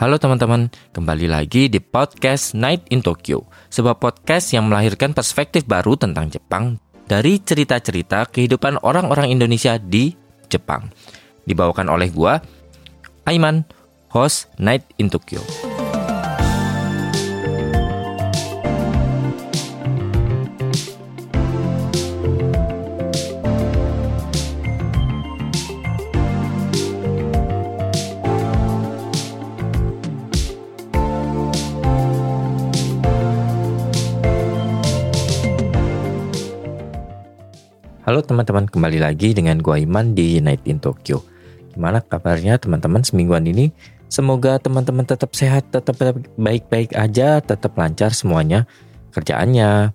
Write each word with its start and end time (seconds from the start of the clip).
Halo 0.00 0.16
teman-teman, 0.16 0.72
kembali 0.96 1.28
lagi 1.28 1.68
di 1.68 1.76
podcast 1.76 2.56
Night 2.56 2.88
in 2.88 3.04
Tokyo, 3.04 3.44
sebuah 3.68 4.00
podcast 4.00 4.48
yang 4.56 4.72
melahirkan 4.72 5.12
perspektif 5.12 5.68
baru 5.68 5.92
tentang 5.92 6.32
Jepang 6.32 6.80
dari 7.04 7.36
cerita-cerita 7.36 8.24
kehidupan 8.32 8.80
orang-orang 8.80 9.28
Indonesia 9.28 9.76
di 9.76 10.16
Jepang. 10.48 10.88
Dibawakan 11.44 11.92
oleh 11.92 12.08
gua, 12.08 12.40
Aiman, 13.28 13.68
host 14.08 14.48
Night 14.56 14.88
in 14.96 15.12
Tokyo. 15.12 15.44
Halo 38.10 38.26
teman-teman, 38.26 38.66
kembali 38.66 39.06
lagi 39.06 39.30
dengan 39.30 39.62
gua 39.62 39.78
Iman 39.78 40.18
di 40.18 40.42
Night 40.42 40.66
in 40.66 40.82
Tokyo. 40.82 41.22
Gimana 41.70 42.02
kabarnya 42.02 42.58
teman-teman 42.58 43.06
semingguan 43.06 43.46
ini? 43.46 43.70
Semoga 44.10 44.58
teman-teman 44.58 45.06
tetap 45.06 45.30
sehat, 45.38 45.70
tetap 45.70 45.94
baik-baik 46.34 46.90
aja, 46.98 47.38
tetap 47.38 47.70
lancar 47.78 48.10
semuanya. 48.10 48.66
Kerjaannya, 49.14 49.94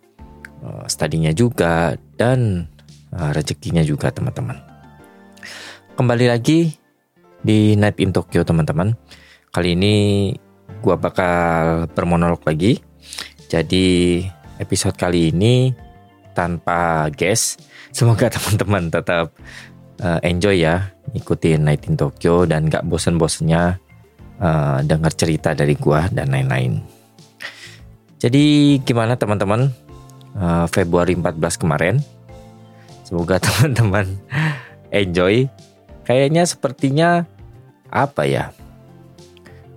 eh, 0.63 0.85
studinya 0.87 1.35
juga, 1.35 1.99
dan 2.15 2.71
eh, 3.11 3.31
rezekinya 3.35 3.83
juga 3.83 4.15
teman-teman. 4.15 4.63
Kembali 5.99 6.31
lagi 6.31 6.71
di 7.43 7.75
Night 7.75 7.99
in 7.99 8.15
Tokyo 8.15 8.47
teman-teman. 8.47 8.95
Kali 9.51 9.75
ini 9.75 9.95
gua 10.79 10.95
bakal 10.95 11.91
bermonolog 11.91 12.47
lagi. 12.47 12.79
Jadi 13.51 14.23
episode 14.63 14.95
kali 14.95 15.35
ini 15.35 15.83
tanpa 16.35 17.07
guest. 17.15 17.63
Semoga 17.95 18.27
teman-teman 18.35 18.91
tetap 18.91 19.31
uh, 20.03 20.19
enjoy 20.19 20.59
ya 20.59 20.91
ikutin 21.15 21.63
Night 21.63 21.87
in 21.87 21.95
Tokyo 21.95 22.43
dan 22.43 22.67
gak 22.67 22.83
bosen-bosennya 22.83 23.79
uh, 24.43 24.83
dengar 24.83 25.15
cerita 25.15 25.55
dari 25.55 25.79
gua 25.79 26.11
dan 26.11 26.35
lain-lain. 26.35 26.83
Jadi 28.19 28.77
gimana 28.83 29.15
teman-teman 29.15 29.71
uh, 30.35 30.67
Februari 30.67 31.15
14 31.15 31.61
kemarin? 31.61 31.95
Semoga 33.07 33.39
teman-teman 33.45 34.11
enjoy. 34.91 35.47
Kayaknya 36.05 36.43
sepertinya 36.45 37.09
apa 37.89 38.27
ya? 38.27 38.53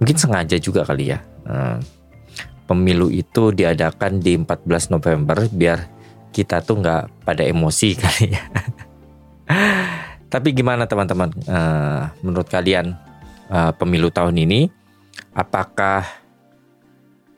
Mungkin 0.03 0.17
sengaja 0.19 0.56
juga 0.61 0.84
kali 0.84 1.14
ya. 1.14 1.19
Uh, 1.48 1.81
pemilu 2.69 3.09
itu 3.09 3.48
diadakan 3.51 4.20
di 4.20 4.36
14 4.36 4.92
November 4.92 5.48
biar 5.48 5.98
kita 6.39 6.62
tuh 6.62 6.78
nggak 6.78 7.27
pada 7.27 7.42
emosi 7.42 7.89
kali 8.03 8.31
ya. 8.31 8.44
Tapi 10.31 10.55
gimana 10.55 10.86
teman-teman? 10.86 11.34
Uh, 11.50 12.06
menurut 12.22 12.47
kalian 12.47 12.95
uh, 13.50 13.75
pemilu 13.75 14.12
tahun 14.14 14.39
ini 14.39 14.70
apakah 15.34 16.06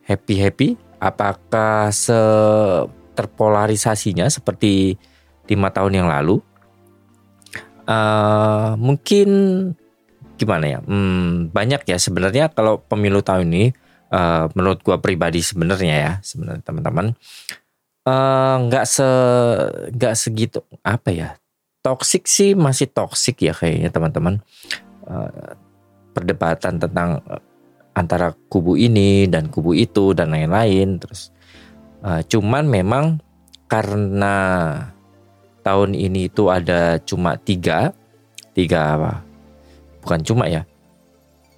happy 0.04 0.36
happy? 0.36 0.68
Apakah 1.00 1.88
se 1.96 2.20
terpolarisasinya 3.16 4.28
seperti 4.28 5.00
lima 5.48 5.72
tahun 5.72 6.04
yang 6.04 6.08
lalu? 6.12 6.44
Uh, 7.88 8.76
mungkin 8.76 9.28
gimana 10.36 10.76
ya? 10.76 10.78
Hmm, 10.84 11.48
banyak 11.48 11.88
ya 11.88 11.96
sebenarnya 11.96 12.52
kalau 12.52 12.84
pemilu 12.84 13.24
tahun 13.24 13.48
ini. 13.48 13.66
Uh, 14.10 14.50
menurut 14.58 14.82
gua 14.82 14.98
pribadi 14.98 15.38
sebenarnya 15.38 15.94
ya 15.94 16.12
sebenarnya 16.18 16.66
teman-teman 16.66 17.14
nggak 18.04 18.84
uh, 18.84 18.90
se 18.90 19.08
nggak 19.92 20.14
segitu 20.16 20.60
apa 20.80 21.08
ya 21.12 21.28
toxic 21.84 22.24
sih 22.24 22.56
masih 22.56 22.88
toxic 22.88 23.36
ya 23.40 23.52
kayaknya 23.52 23.92
teman-teman. 23.92 24.40
Uh, 25.04 25.56
perdebatan 26.10 26.78
tentang 26.78 27.22
uh, 27.28 27.42
antara 27.94 28.34
kubu 28.50 28.74
ini 28.78 29.26
dan 29.26 29.50
kubu 29.50 29.74
itu 29.74 30.14
dan 30.14 30.30
lain-lain 30.34 30.98
terus 30.98 31.34
uh, 32.02 32.22
cuman 32.26 32.66
memang 32.66 33.18
karena 33.70 34.34
tahun 35.62 35.94
ini 35.94 36.30
itu 36.30 36.50
ada 36.50 36.98
cuma 37.02 37.38
tiga 37.38 37.94
tiga 38.54 38.98
apa 38.98 39.12
bukan 40.02 40.20
cuma 40.26 40.44
ya 40.50 40.66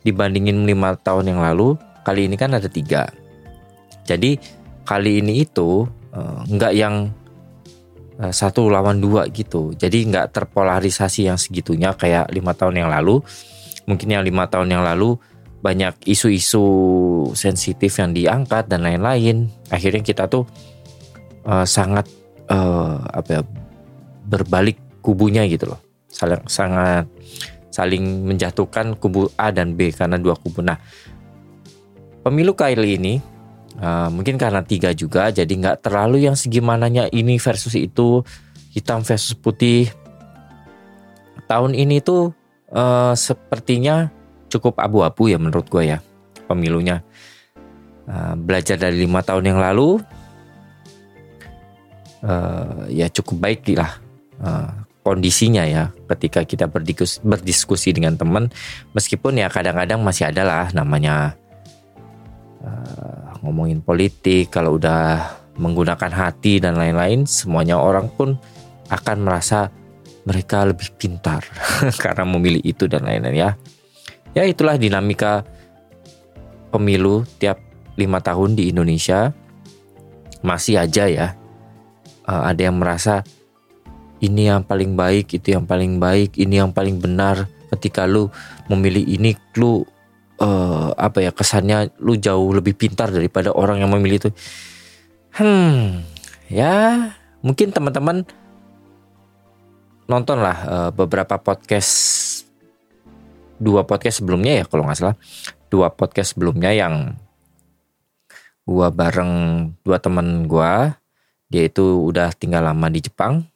dibandingin 0.03 0.67
lima 0.67 0.99
tahun 1.01 1.33
yang 1.33 1.41
lalu 1.41 1.79
kali 2.03 2.27
ini 2.27 2.35
kan 2.35 2.53
ada 2.55 2.67
tiga. 2.67 3.09
Jadi 4.03 4.39
kali 4.83 5.23
ini 5.23 5.47
itu 5.47 5.87
uh, 6.13 6.41
nggak 6.47 6.73
yang 6.77 7.11
uh, 8.21 8.33
satu 8.33 8.69
lawan 8.69 9.01
dua 9.01 9.29
gitu. 9.33 9.73
Jadi 9.75 10.09
nggak 10.09 10.33
terpolarisasi 10.33 11.29
yang 11.29 11.41
segitunya 11.41 11.97
kayak 11.97 12.31
lima 12.31 12.53
tahun 12.53 12.85
yang 12.87 12.91
lalu. 12.93 13.21
Mungkin 13.89 14.09
yang 14.15 14.23
lima 14.23 14.47
tahun 14.47 14.71
yang 14.71 14.87
lalu 14.87 15.19
banyak 15.63 15.95
isu-isu 16.07 16.65
sensitif 17.35 17.99
yang 17.99 18.15
diangkat 18.15 18.67
dan 18.71 18.83
lain-lain. 18.83 19.51
Akhirnya 19.71 20.03
kita 20.03 20.27
tuh 20.31 20.47
uh, 21.47 21.67
sangat 21.67 22.07
uh, 22.51 22.99
apa 23.11 23.41
ya 23.41 23.43
berbalik 24.27 24.79
kubunya 25.03 25.47
gitu 25.51 25.75
loh. 25.75 25.81
Saling 26.13 26.43
sangat 26.47 27.09
saling 27.73 28.29
menjatuhkan 28.29 28.95
kubu 29.01 29.33
A 29.41 29.49
dan 29.49 29.75
B 29.75 29.91
karena 29.91 30.21
dua 30.21 30.37
kubu. 30.37 30.61
Nah 30.61 30.77
pemilu 32.23 32.55
kali 32.55 33.01
ini 33.01 33.32
Uh, 33.81 34.13
mungkin 34.13 34.37
karena 34.37 34.61
tiga 34.61 34.93
juga 34.93 35.33
jadi 35.33 35.49
nggak 35.49 35.89
terlalu 35.89 36.29
yang 36.29 36.37
segimananya 36.37 37.09
ini 37.09 37.41
versus 37.41 37.73
itu 37.73 38.21
hitam 38.73 39.01
versus 39.01 39.33
putih. 39.33 39.89
Tahun 41.49 41.73
ini 41.73 42.05
tuh 42.05 42.37
uh, 42.69 43.17
sepertinya 43.17 44.13
cukup 44.53 44.77
abu-abu 44.77 45.33
ya 45.33 45.41
menurut 45.41 45.69
gue 45.73 45.97
ya 45.97 45.99
pemilunya. 46.45 47.01
Uh, 48.05 48.35
belajar 48.37 48.77
dari 48.77 49.07
lima 49.07 49.23
tahun 49.23 49.55
yang 49.55 49.63
lalu 49.63 50.03
uh, 52.27 52.91
ya 52.91 53.07
cukup 53.07 53.39
baik 53.39 53.79
lah 53.79 53.95
uh, 54.43 54.75
kondisinya 55.07 55.63
ya 55.63 55.95
ketika 56.11 56.43
kita 56.43 56.67
berdiskusi, 56.69 57.23
berdiskusi 57.25 57.89
dengan 57.97 58.21
teman. 58.21 58.53
Meskipun 58.93 59.41
ya 59.41 59.49
kadang-kadang 59.49 60.03
masih 60.05 60.29
ada 60.29 60.45
lah 60.45 60.69
namanya 60.77 61.41
ngomongin 63.43 63.83
politik, 63.83 64.55
kalau 64.55 64.79
udah 64.79 65.37
menggunakan 65.59 66.09
hati 66.09 66.63
dan 66.63 66.79
lain-lain, 66.79 67.29
semuanya 67.29 67.77
orang 67.77 68.09
pun 68.09 68.39
akan 68.89 69.19
merasa 69.27 69.69
mereka 70.23 70.63
lebih 70.63 70.95
pintar 70.95 71.43
karena 72.03 72.23
memilih 72.23 72.63
itu 72.63 72.87
dan 72.87 73.03
lain-lain 73.05 73.35
ya. 73.37 73.51
Ya 74.33 74.49
itulah 74.49 74.81
dinamika 74.81 75.45
pemilu 76.73 77.29
tiap 77.37 77.61
lima 78.01 78.23
tahun 78.23 78.57
di 78.57 78.73
Indonesia. 78.73 79.35
Masih 80.41 80.81
aja 80.81 81.07
ya. 81.07 81.29
Uh, 82.25 82.49
ada 82.49 82.71
yang 82.71 82.79
merasa 82.79 83.27
ini 84.23 84.47
yang 84.47 84.63
paling 84.63 84.95
baik 84.95 85.35
itu 85.35 85.59
yang 85.59 85.67
paling 85.67 85.99
baik 85.99 86.39
ini 86.39 86.63
yang 86.63 86.73
paling 86.73 86.97
benar. 87.03 87.51
Ketika 87.73 88.05
lu 88.05 88.29
memilih 88.69 89.05
ini 89.05 89.37
lu 89.57 89.85
uh, 90.43 90.91
apa 90.99 91.23
ya 91.23 91.31
kesannya 91.31 91.95
lu 92.03 92.19
jauh 92.19 92.51
lebih 92.51 92.75
pintar 92.75 93.15
daripada 93.15 93.55
orang 93.55 93.79
yang 93.79 93.91
memilih 93.95 94.29
itu. 94.29 94.31
Hmm, 95.33 96.05
ya 96.51 97.09
mungkin 97.41 97.73
teman-teman 97.73 98.27
nonton 100.11 100.39
lah 100.43 100.59
uh, 100.69 100.91
beberapa 100.93 101.41
podcast 101.41 101.95
dua 103.63 103.87
podcast 103.87 104.21
sebelumnya 104.21 104.61
ya 104.61 104.65
kalau 104.67 104.85
nggak 104.85 104.99
salah 104.99 105.17
dua 105.73 105.89
podcast 105.95 106.37
sebelumnya 106.37 106.75
yang 106.75 107.17
gua 108.67 108.93
bareng 108.93 109.33
dua 109.81 109.97
teman 110.03 110.45
gua 110.45 111.01
dia 111.49 111.65
itu 111.65 112.05
udah 112.05 112.35
tinggal 112.37 112.67
lama 112.67 112.93
di 112.93 113.01
Jepang 113.01 113.47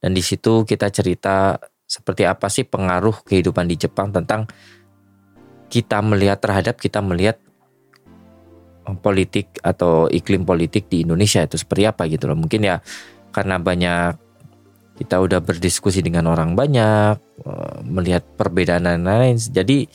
dan 0.00 0.10
di 0.16 0.22
situ 0.24 0.64
kita 0.64 0.88
cerita 0.88 1.60
seperti 1.84 2.24
apa 2.24 2.48
sih 2.48 2.64
pengaruh 2.64 3.20
kehidupan 3.28 3.68
di 3.68 3.76
Jepang 3.76 4.08
tentang 4.08 4.48
kita 5.72 6.04
melihat 6.04 6.36
terhadap 6.36 6.76
kita 6.76 7.00
melihat 7.00 7.40
eh, 8.84 8.96
politik 9.00 9.56
atau 9.64 10.04
iklim 10.12 10.44
politik 10.44 10.92
di 10.92 11.08
Indonesia 11.08 11.40
itu 11.40 11.56
seperti 11.56 11.88
apa 11.88 12.04
gitu 12.12 12.28
loh. 12.28 12.36
Mungkin 12.36 12.60
ya 12.68 12.84
karena 13.32 13.56
banyak 13.56 14.20
kita 15.00 15.16
udah 15.16 15.40
berdiskusi 15.40 16.04
dengan 16.04 16.28
orang 16.28 16.52
banyak, 16.52 17.16
eh, 17.48 17.76
melihat 17.88 18.20
perbedaan 18.36 18.84
dan 18.84 19.08
lain-lain. 19.08 19.40
Jadi 19.40 19.88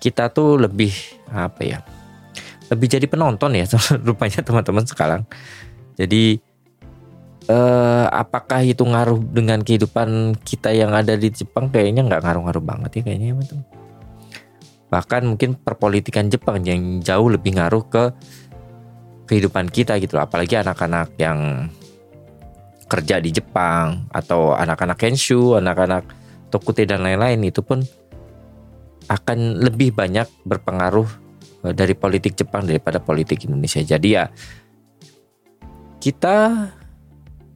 kita 0.00 0.32
tuh 0.32 0.56
lebih 0.56 0.96
apa 1.28 1.60
ya? 1.60 1.78
Lebih 2.72 2.88
jadi 2.88 3.04
penonton 3.04 3.52
ya 3.52 3.68
rupanya 4.08 4.40
teman-teman 4.40 4.88
sekarang. 4.88 5.28
Jadi 6.00 6.40
eh, 7.52 8.06
apakah 8.08 8.64
itu 8.64 8.80
ngaruh 8.80 9.20
dengan 9.28 9.60
kehidupan 9.60 10.40
kita 10.40 10.72
yang 10.72 10.96
ada 10.96 11.20
di 11.20 11.28
Jepang? 11.28 11.68
Kayaknya 11.68 12.08
nggak 12.08 12.24
ngaruh-ngaruh 12.24 12.64
banget 12.64 12.90
ya 12.96 13.12
kayaknya 13.12 13.36
teman-teman 13.36 13.77
bahkan 14.88 15.24
mungkin 15.24 15.56
perpolitikan 15.56 16.32
Jepang 16.32 16.64
yang 16.64 17.04
jauh 17.04 17.28
lebih 17.28 17.60
ngaruh 17.60 17.84
ke 17.88 18.04
kehidupan 19.28 19.68
kita 19.68 20.00
gitu 20.00 20.16
loh. 20.16 20.24
apalagi 20.24 20.56
anak-anak 20.56 21.12
yang 21.20 21.68
kerja 22.88 23.20
di 23.20 23.28
Jepang 23.28 24.08
atau 24.08 24.56
anak-anak 24.56 24.96
Kenshu, 24.96 25.54
anak-anak 25.60 26.08
Tokute 26.48 26.88
dan 26.88 27.04
lain-lain 27.04 27.44
itu 27.44 27.60
pun 27.60 27.84
akan 29.12 29.60
lebih 29.60 29.92
banyak 29.92 30.24
berpengaruh 30.48 31.04
eh, 31.68 31.74
dari 31.76 31.92
politik 31.92 32.32
Jepang 32.40 32.64
daripada 32.64 32.96
politik 32.96 33.44
Indonesia. 33.44 33.84
Jadi 33.84 34.08
ya 34.16 34.32
kita 36.00 36.68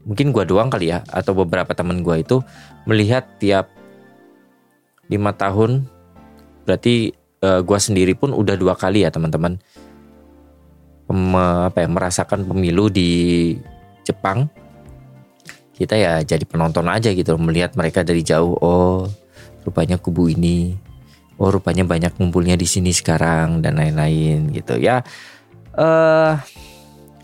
mungkin 0.04 0.28
gua 0.28 0.44
doang 0.44 0.68
kali 0.68 0.92
ya 0.92 1.00
atau 1.08 1.32
beberapa 1.32 1.72
teman 1.72 2.04
gua 2.04 2.20
itu 2.20 2.44
melihat 2.84 3.24
tiap 3.40 3.72
lima 5.08 5.32
tahun 5.32 5.88
berarti 6.68 7.21
uh, 7.42 7.60
gua 7.60 7.78
sendiri 7.78 8.14
pun 8.14 8.32
udah 8.32 8.54
dua 8.56 8.78
kali 8.78 9.04
ya 9.04 9.10
teman-teman. 9.10 9.58
Apa 11.12 11.84
ya 11.84 11.88
merasakan 11.92 12.48
pemilu 12.48 12.88
di 12.88 13.52
Jepang. 14.06 14.48
Kita 15.76 15.98
ya 15.98 16.22
jadi 16.24 16.42
penonton 16.48 16.88
aja 16.88 17.12
gitu 17.12 17.36
melihat 17.36 17.76
mereka 17.76 18.00
dari 18.00 18.24
jauh. 18.24 18.56
Oh 18.62 19.10
rupanya 19.66 20.00
kubu 20.00 20.32
ini. 20.32 20.78
Oh 21.36 21.52
rupanya 21.52 21.84
banyak 21.84 22.16
ngumpulnya 22.16 22.56
di 22.56 22.64
sini 22.64 22.94
sekarang 22.94 23.60
dan 23.60 23.76
lain-lain 23.76 24.54
gitu 24.54 24.78
ya. 24.80 25.04
Uh, 25.76 26.38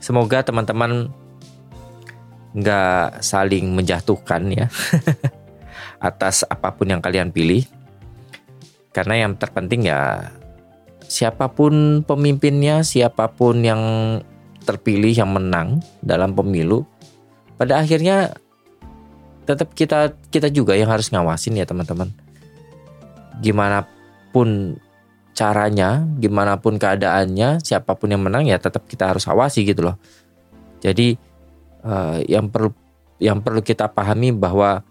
semoga 0.03 0.45
teman-teman 0.45 1.09
nggak 2.57 3.21
saling 3.21 3.77
menjatuhkan 3.77 4.49
ya 4.49 4.67
atas 6.09 6.49
apa 6.49 6.73
pun 6.73 6.89
yang 6.89 7.05
kalian 7.05 7.29
pilih 7.29 7.69
karena 8.93 9.27
yang 9.27 9.33
terpenting 9.37 9.89
ya 9.89 10.33
siapa 11.09 11.49
pun 11.49 12.05
pemimpinnya, 12.05 12.85
siapa 12.85 13.33
pun 13.33 13.65
yang 13.65 13.83
terpilih 14.69 15.17
yang 15.17 15.33
menang 15.33 15.81
dalam 16.05 16.37
pemilu, 16.37 16.85
pada 17.57 17.81
akhirnya 17.81 18.37
tetap 19.49 19.73
kita 19.73 20.13
kita 20.29 20.53
juga 20.53 20.77
yang 20.77 20.93
harus 20.93 21.09
ngawasin 21.09 21.57
ya 21.57 21.65
teman-teman. 21.65 22.13
Gimana 23.41 23.89
pun 24.31 24.77
caranya, 25.33 26.05
gimana 26.21 26.61
pun 26.61 26.77
keadaannya, 26.77 27.65
siapa 27.65 27.97
pun 27.97 28.13
yang 28.13 28.21
menang 28.21 28.45
ya 28.45 28.61
tetap 28.61 28.85
kita 28.85 29.09
harus 29.09 29.25
awasi 29.25 29.65
gitu 29.65 29.89
loh. 29.89 29.97
Jadi 30.85 31.17
uh, 31.83 32.21
yang 32.29 32.53
perlu 32.53 32.71
yang 33.19 33.41
perlu 33.41 33.65
kita 33.65 33.89
pahami 33.89 34.37
bahwa 34.37 34.85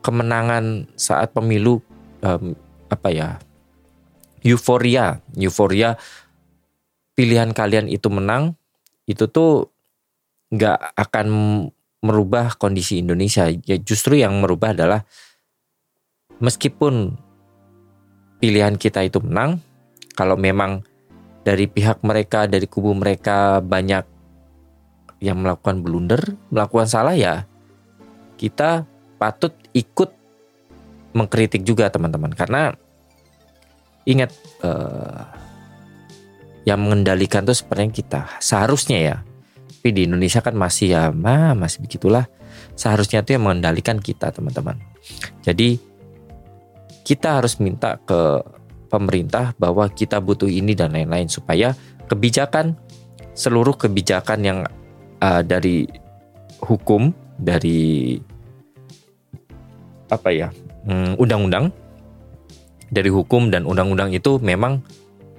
kemenangan 0.00 0.88
saat 0.96 1.34
pemilu 1.36 1.82
apa 2.86 3.08
ya 3.10 3.28
euforia, 4.46 5.18
euforia 5.34 5.98
pilihan 7.18 7.50
kalian 7.50 7.90
itu 7.90 8.06
menang, 8.12 8.54
itu 9.08 9.26
tuh 9.26 9.72
nggak 10.52 10.94
akan 10.94 11.26
merubah 12.04 12.54
kondisi 12.54 13.02
Indonesia. 13.02 13.50
Ya 13.66 13.76
justru 13.80 14.20
yang 14.20 14.38
merubah 14.38 14.76
adalah 14.76 15.02
meskipun 16.38 17.16
pilihan 18.38 18.76
kita 18.78 19.02
itu 19.02 19.18
menang, 19.24 19.58
kalau 20.14 20.38
memang 20.38 20.84
dari 21.42 21.66
pihak 21.66 22.04
mereka, 22.06 22.46
dari 22.46 22.68
kubu 22.68 22.94
mereka 22.94 23.58
banyak 23.64 24.04
yang 25.24 25.40
melakukan 25.40 25.80
blunder, 25.80 26.20
melakukan 26.52 26.86
salah 26.86 27.16
ya, 27.16 27.48
kita 28.36 28.84
patut 29.16 29.56
ikut 29.72 30.12
mengkritik 31.16 31.64
juga 31.64 31.88
teman-teman. 31.88 32.36
Karena 32.36 32.76
ingat 34.04 34.30
uh, 34.60 35.24
yang 36.68 36.84
mengendalikan 36.84 37.48
tuh 37.48 37.56
sebenarnya 37.56 37.92
kita. 37.96 38.20
Seharusnya 38.38 38.98
ya. 39.00 39.16
Tapi 39.56 39.88
di 39.94 40.02
Indonesia 40.04 40.44
kan 40.44 40.52
masih 40.52 40.92
ya 40.92 41.02
mah 41.08 41.56
masih 41.56 41.80
begitulah. 41.80 42.28
Seharusnya 42.76 43.24
tuh 43.24 43.40
yang 43.40 43.48
mengendalikan 43.48 43.96
kita 43.96 44.28
teman-teman. 44.28 44.76
Jadi 45.40 45.80
kita 47.06 47.38
harus 47.38 47.56
minta 47.62 47.96
ke 48.02 48.42
pemerintah 48.90 49.54
bahwa 49.56 49.86
kita 49.86 50.18
butuh 50.18 50.50
ini 50.50 50.74
dan 50.74 50.90
lain-lain 50.90 51.30
supaya 51.30 51.74
kebijakan 52.10 52.74
seluruh 53.36 53.78
kebijakan 53.78 54.38
yang 54.42 54.58
uh, 55.22 55.42
dari 55.46 55.86
hukum 56.62 57.12
dari 57.36 58.16
apa 60.08 60.30
ya 60.32 60.48
undang-undang 61.18 61.70
hmm, 61.70 62.90
dari 62.90 63.10
hukum 63.10 63.50
dan 63.50 63.66
undang-undang 63.66 64.14
itu 64.14 64.38
memang 64.38 64.82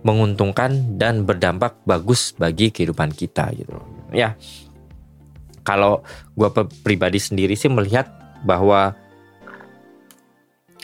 menguntungkan 0.04 1.00
dan 1.00 1.24
berdampak 1.24 1.80
bagus 1.88 2.36
bagi 2.36 2.72
kehidupan 2.72 3.12
kita 3.12 3.52
gitu 3.56 3.76
Ya. 4.16 4.40
Kalau 5.68 6.00
gue 6.32 6.48
pribadi 6.80 7.20
sendiri 7.20 7.52
sih 7.60 7.68
melihat 7.68 8.08
bahwa 8.48 8.96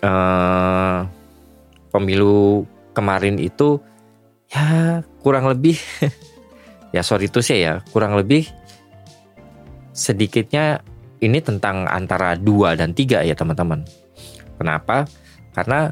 uh, 0.04 1.08
pemilu 1.88 2.68
kemarin 2.92 3.40
itu 3.40 3.80
ya 4.52 5.00
kurang 5.24 5.48
lebih 5.48 5.80
ya 6.96 7.00
sorry 7.00 7.32
itu 7.32 7.40
sih 7.40 7.64
ya 7.64 7.80
kurang 7.96 8.20
lebih 8.20 8.44
sedikitnya 9.96 10.84
ini 11.24 11.40
tentang 11.40 11.88
antara 11.88 12.36
dua 12.36 12.76
dan 12.76 12.92
tiga 12.92 13.24
ya 13.24 13.40
teman-teman. 13.40 13.88
Kenapa? 14.64 15.04
Karena 15.52 15.92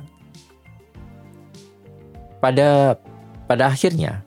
pada 2.40 2.96
pada 3.46 3.68
akhirnya 3.68 4.24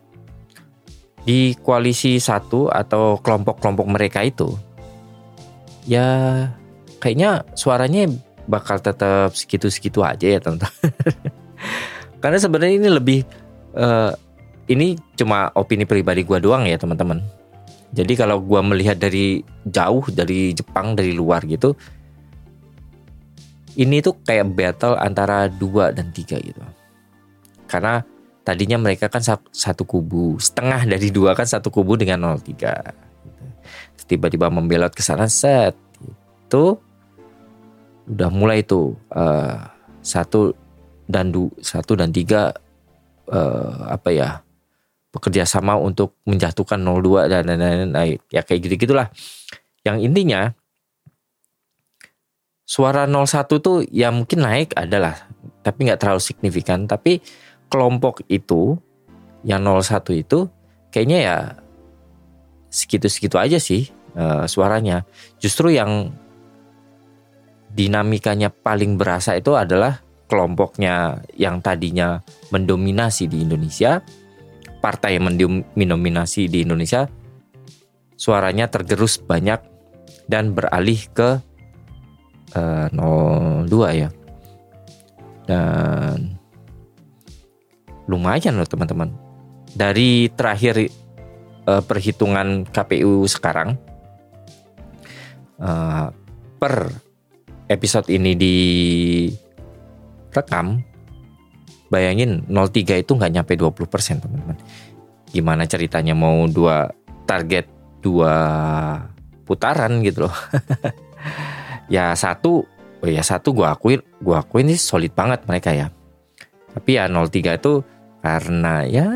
di 1.24 1.56
koalisi 1.64 2.20
satu 2.20 2.68
atau 2.68 3.16
kelompok-kelompok 3.24 3.88
mereka 3.88 4.20
itu 4.20 4.52
ya 5.88 6.46
kayaknya 7.00 7.44
suaranya 7.56 8.12
bakal 8.44 8.76
tetap 8.80 9.32
segitu-segitu 9.32 10.04
aja 10.04 10.36
ya 10.36 10.40
teman-teman. 10.40 10.92
Karena 12.22 12.38
sebenarnya 12.40 12.76
ini 12.76 12.88
lebih 12.92 13.20
uh, 13.76 14.12
ini 14.68 14.96
cuma 15.16 15.52
opini 15.56 15.84
pribadi 15.84 16.24
gua 16.24 16.40
doang 16.40 16.64
ya 16.68 16.76
teman-teman. 16.76 17.20
Jadi 17.94 18.12
kalau 18.16 18.40
gua 18.40 18.64
melihat 18.64 19.00
dari 19.00 19.44
jauh 19.68 20.04
dari 20.12 20.52
Jepang 20.52 20.96
dari 20.96 21.12
luar 21.12 21.44
gitu, 21.44 21.76
ini 23.74 24.02
tuh 24.02 24.18
kayak 24.22 24.54
battle 24.54 24.94
antara 24.98 25.50
dua 25.50 25.90
dan 25.90 26.10
tiga 26.14 26.38
gitu. 26.38 26.60
Karena 27.66 28.04
tadinya 28.44 28.76
mereka 28.76 29.08
kan 29.08 29.24
satu 29.50 29.82
kubu 29.88 30.36
setengah 30.36 30.84
dari 30.84 31.08
dua 31.08 31.32
kan 31.32 31.48
satu 31.48 31.72
kubu 31.72 31.96
dengan 31.96 32.36
03 32.36 34.04
tiba-tiba 34.04 34.52
membelot 34.52 34.92
ke 34.92 35.00
sana 35.00 35.24
set 35.32 35.72
itu 36.44 36.76
udah 38.04 38.28
mulai 38.28 38.60
tuh 38.60 38.92
uh, 39.16 39.64
satu 40.04 40.52
dan 41.08 41.32
du, 41.32 41.48
satu 41.64 41.96
dan 41.96 42.12
tiga 42.12 42.52
uh, 43.32 43.88
apa 43.88 44.12
ya 44.12 44.28
bekerja 45.08 45.48
sama 45.48 45.80
untuk 45.80 46.20
menjatuhkan 46.28 46.76
02 46.76 47.32
dan 47.32 47.48
lain-lain 47.48 48.20
ya 48.28 48.44
kayak 48.44 48.60
gitu 48.68 48.76
gitulah 48.76 49.08
yang 49.88 50.04
intinya 50.04 50.52
suara 52.64 53.04
01 53.04 53.60
tuh 53.60 53.84
ya 53.92 54.08
mungkin 54.08 54.44
naik 54.44 54.72
adalah 54.76 55.28
tapi 55.60 55.88
nggak 55.88 56.00
terlalu 56.00 56.20
signifikan 56.20 56.88
tapi 56.88 57.20
kelompok 57.68 58.24
itu 58.28 58.76
yang 59.44 59.64
01 59.68 60.00
itu 60.16 60.48
kayaknya 60.88 61.18
ya 61.20 61.36
segitu-segitu 62.74 63.38
aja 63.38 63.62
sih 63.62 63.86
uh, 64.18 64.50
suaranya. 64.50 65.06
Justru 65.38 65.70
yang 65.70 66.10
dinamikanya 67.70 68.50
paling 68.50 68.98
berasa 68.98 69.38
itu 69.38 69.54
adalah 69.54 70.02
kelompoknya 70.26 71.22
yang 71.38 71.62
tadinya 71.62 72.18
mendominasi 72.50 73.30
di 73.30 73.46
Indonesia, 73.46 74.02
partai 74.82 75.18
yang 75.18 75.30
mendominasi 75.78 76.50
di 76.50 76.66
Indonesia, 76.66 77.06
suaranya 78.18 78.66
tergerus 78.66 79.22
banyak 79.22 79.62
dan 80.26 80.50
beralih 80.54 80.98
ke 81.14 81.38
uh, 82.56 82.88
eh, 82.90 83.66
02 83.68 84.00
ya. 84.00 84.08
Dan 85.44 86.38
lumayan 88.08 88.56
loh 88.56 88.68
teman-teman. 88.68 89.12
Dari 89.74 90.30
terakhir 90.32 90.88
uh, 91.66 91.82
perhitungan 91.82 92.64
KPU 92.68 93.26
sekarang 93.26 93.74
uh, 95.58 96.08
per 96.60 96.74
episode 97.68 98.06
ini 98.12 98.32
di 98.38 98.56
rekam 100.30 100.78
bayangin 101.88 102.42
03 102.50 103.02
itu 103.06 103.12
nggak 103.14 103.32
nyampe 103.34 103.52
20% 103.58 104.22
teman-teman. 104.22 104.56
Gimana 105.34 105.66
ceritanya 105.66 106.14
mau 106.14 106.46
dua 106.46 106.86
target 107.26 107.66
dua 108.04 108.34
putaran 109.48 110.04
gitu 110.04 110.28
loh. 110.28 110.34
ya 111.88 112.14
satu, 112.16 112.64
oh 113.02 113.08
ya 113.08 113.20
satu 113.20 113.52
gue 113.52 113.66
akuin, 113.66 114.00
gue 114.00 114.36
akuin 114.36 114.70
ini 114.70 114.78
solid 114.78 115.12
banget 115.12 115.44
mereka 115.44 115.70
ya 115.74 115.88
Tapi 116.74 116.98
ya 116.98 117.06
03 117.06 117.60
itu 117.60 117.86
karena 118.24 118.82
ya 118.88 119.06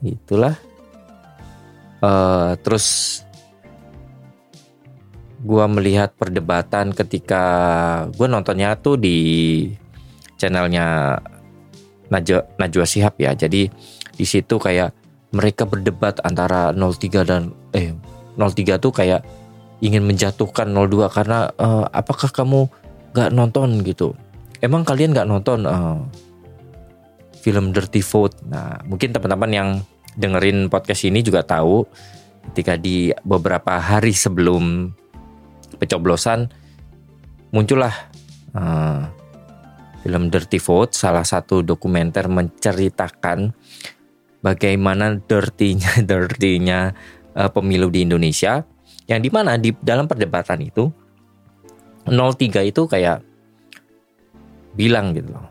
itulah 0.00 0.56
uh, 2.00 2.56
terus 2.60 3.20
gua 5.40 5.64
melihat 5.68 6.12
perdebatan 6.16 6.92
ketika 6.92 7.42
gua 8.16 8.28
nontonnya 8.28 8.76
tuh 8.76 9.00
di 9.00 9.18
channelnya 10.36 11.16
Najwa, 12.10 12.42
Najwa 12.58 12.84
Shihab 12.84 13.14
ya. 13.22 13.32
Jadi 13.38 13.70
di 14.18 14.24
situ 14.26 14.58
kayak 14.58 14.92
mereka 15.30 15.62
berdebat 15.62 16.18
antara 16.26 16.74
03 16.74 17.22
dan 17.22 17.54
eh 17.70 17.94
03 18.34 18.82
tuh 18.82 18.90
kayak 18.90 19.22
ingin 19.80 20.04
menjatuhkan 20.04 20.68
02 20.70 21.08
karena 21.10 21.48
uh, 21.56 21.88
apakah 21.90 22.28
kamu 22.28 22.68
gak 23.16 23.32
nonton 23.32 23.80
gitu? 23.82 24.12
Emang 24.60 24.84
kalian 24.84 25.16
gak 25.16 25.28
nonton 25.28 25.64
uh, 25.64 26.04
film 27.40 27.72
Dirty 27.72 28.04
Vote? 28.04 28.36
Nah 28.44 28.80
mungkin 28.84 29.10
teman-teman 29.12 29.50
yang 29.50 29.68
dengerin 30.14 30.68
podcast 30.68 31.08
ini 31.08 31.24
juga 31.24 31.40
tahu 31.42 31.88
ketika 32.52 32.76
di 32.76 33.12
beberapa 33.24 33.80
hari 33.80 34.12
sebelum 34.12 34.92
pencoblosan 35.80 36.52
muncullah 37.50 37.94
uh, 38.52 39.08
film 40.00 40.32
Dirty 40.32 40.60
Vote, 40.60 40.96
salah 40.96 41.24
satu 41.24 41.60
dokumenter 41.60 42.28
menceritakan 42.28 43.52
bagaimana 44.40 45.20
dirty-nya 45.20 46.00
dirty-nya 46.10 46.96
uh, 47.36 47.50
pemilu 47.52 47.92
di 47.92 48.08
Indonesia 48.08 48.64
yang 49.10 49.18
di 49.18 49.26
mana 49.26 49.58
di 49.58 49.74
dalam 49.82 50.06
perdebatan 50.06 50.62
itu 50.62 50.86
03 52.06 52.62
itu 52.62 52.86
kayak 52.86 53.26
bilang 54.78 55.10
gitu 55.10 55.34
loh. 55.34 55.46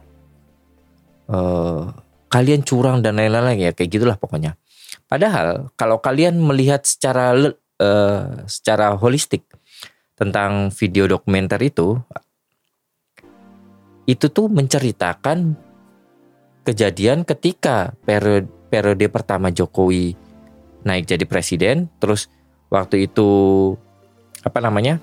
Uh, 1.30 1.84
kalian 2.32 2.64
curang 2.64 3.04
dan 3.04 3.20
lain-lain 3.20 3.60
ya 3.60 3.72
kayak 3.76 3.92
gitulah 3.92 4.16
pokoknya. 4.16 4.56
Padahal 5.12 5.76
kalau 5.76 6.00
kalian 6.00 6.40
melihat 6.40 6.88
secara 6.88 7.36
uh, 7.84 8.24
secara 8.48 8.96
holistik 8.96 9.44
tentang 10.16 10.72
video 10.72 11.06
dokumenter 11.12 11.60
itu 11.60 12.00
itu 14.10 14.26
tuh 14.32 14.50
menceritakan 14.50 15.54
kejadian 16.66 17.28
ketika 17.28 17.94
periode 18.08 18.50
periode 18.70 19.06
pertama 19.10 19.50
Jokowi 19.54 20.14
naik 20.86 21.10
jadi 21.12 21.26
presiden, 21.28 21.92
terus 22.00 22.32
waktu 22.70 23.10
itu 23.10 23.30
apa 24.46 24.62
namanya 24.64 25.02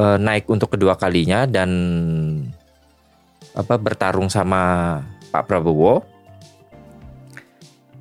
e, 0.00 0.04
naik 0.18 0.48
untuk 0.50 0.74
kedua 0.74 0.98
kalinya 0.98 1.44
dan 1.44 1.70
apa 3.58 3.74
bertarung 3.78 4.30
sama 4.30 5.02
Pak 5.28 5.44
Prabowo, 5.50 6.06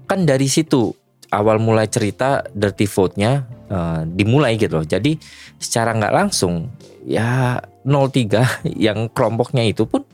kan 0.05 0.23
dari 0.23 0.47
situ 0.47 0.93
awal 1.33 1.59
mulai 1.59 1.91
cerita 1.91 2.45
dirty 2.55 2.87
vote-nya 2.87 3.43
uh, 3.67 4.01
dimulai 4.07 4.55
gitu 4.55 4.79
loh. 4.79 4.87
Jadi 4.87 5.19
secara 5.59 5.91
nggak 5.91 6.15
langsung 6.15 6.71
ya 7.03 7.59
03 7.83 8.63
yang 8.87 9.11
kelompoknya 9.11 9.67
itu 9.67 9.83
pun 9.83 10.07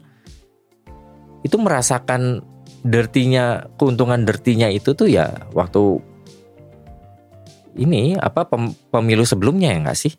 itu 1.44 1.60
merasakan 1.60 2.42
dertinya 2.84 3.68
keuntungan 3.77 4.24
dertinya 4.24 4.68
itu 4.72 4.96
tuh 4.96 5.08
ya 5.08 5.48
waktu 5.51 6.00
ini 7.77 8.13
apa 8.18 8.46
pemilu 8.94 9.25
sebelumnya 9.25 9.74
ya 9.74 9.80
nggak 9.89 10.00
sih? 10.00 10.13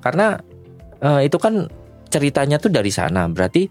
Karena 0.00 0.38
uh, 1.02 1.20
itu 1.22 1.36
kan 1.38 1.66
ceritanya 2.06 2.62
tuh 2.62 2.70
dari 2.70 2.90
sana. 2.94 3.26
Berarti 3.26 3.66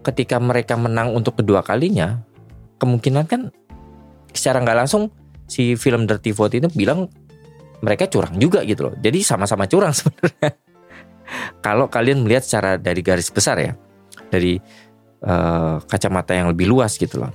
ketika 0.00 0.40
mereka 0.40 0.78
menang 0.78 1.12
untuk 1.12 1.36
kedua 1.36 1.60
kalinya, 1.60 2.22
kemungkinan 2.80 3.24
kan 3.28 3.52
secara 4.32 4.62
nggak 4.62 4.78
langsung 4.86 5.12
si 5.46 5.78
film 5.78 6.04
Dirty 6.08 6.32
Vote 6.32 6.58
itu 6.58 6.68
bilang 6.72 7.08
mereka 7.84 8.08
curang 8.08 8.40
juga 8.40 8.64
gitu 8.64 8.90
loh. 8.90 8.94
Jadi 8.96 9.20
sama-sama 9.20 9.68
curang 9.68 9.92
sebenarnya. 9.98 10.56
Kalau 11.58 11.90
kalian 11.90 12.22
melihat 12.22 12.46
secara 12.46 12.78
dari 12.78 13.02
garis 13.02 13.28
besar 13.34 13.58
ya, 13.58 13.74
dari 14.30 14.56
uh, 15.26 15.82
kacamata 15.84 16.32
yang 16.38 16.54
lebih 16.54 16.70
luas 16.70 16.94
gitu 16.94 17.18
loh. 17.18 17.34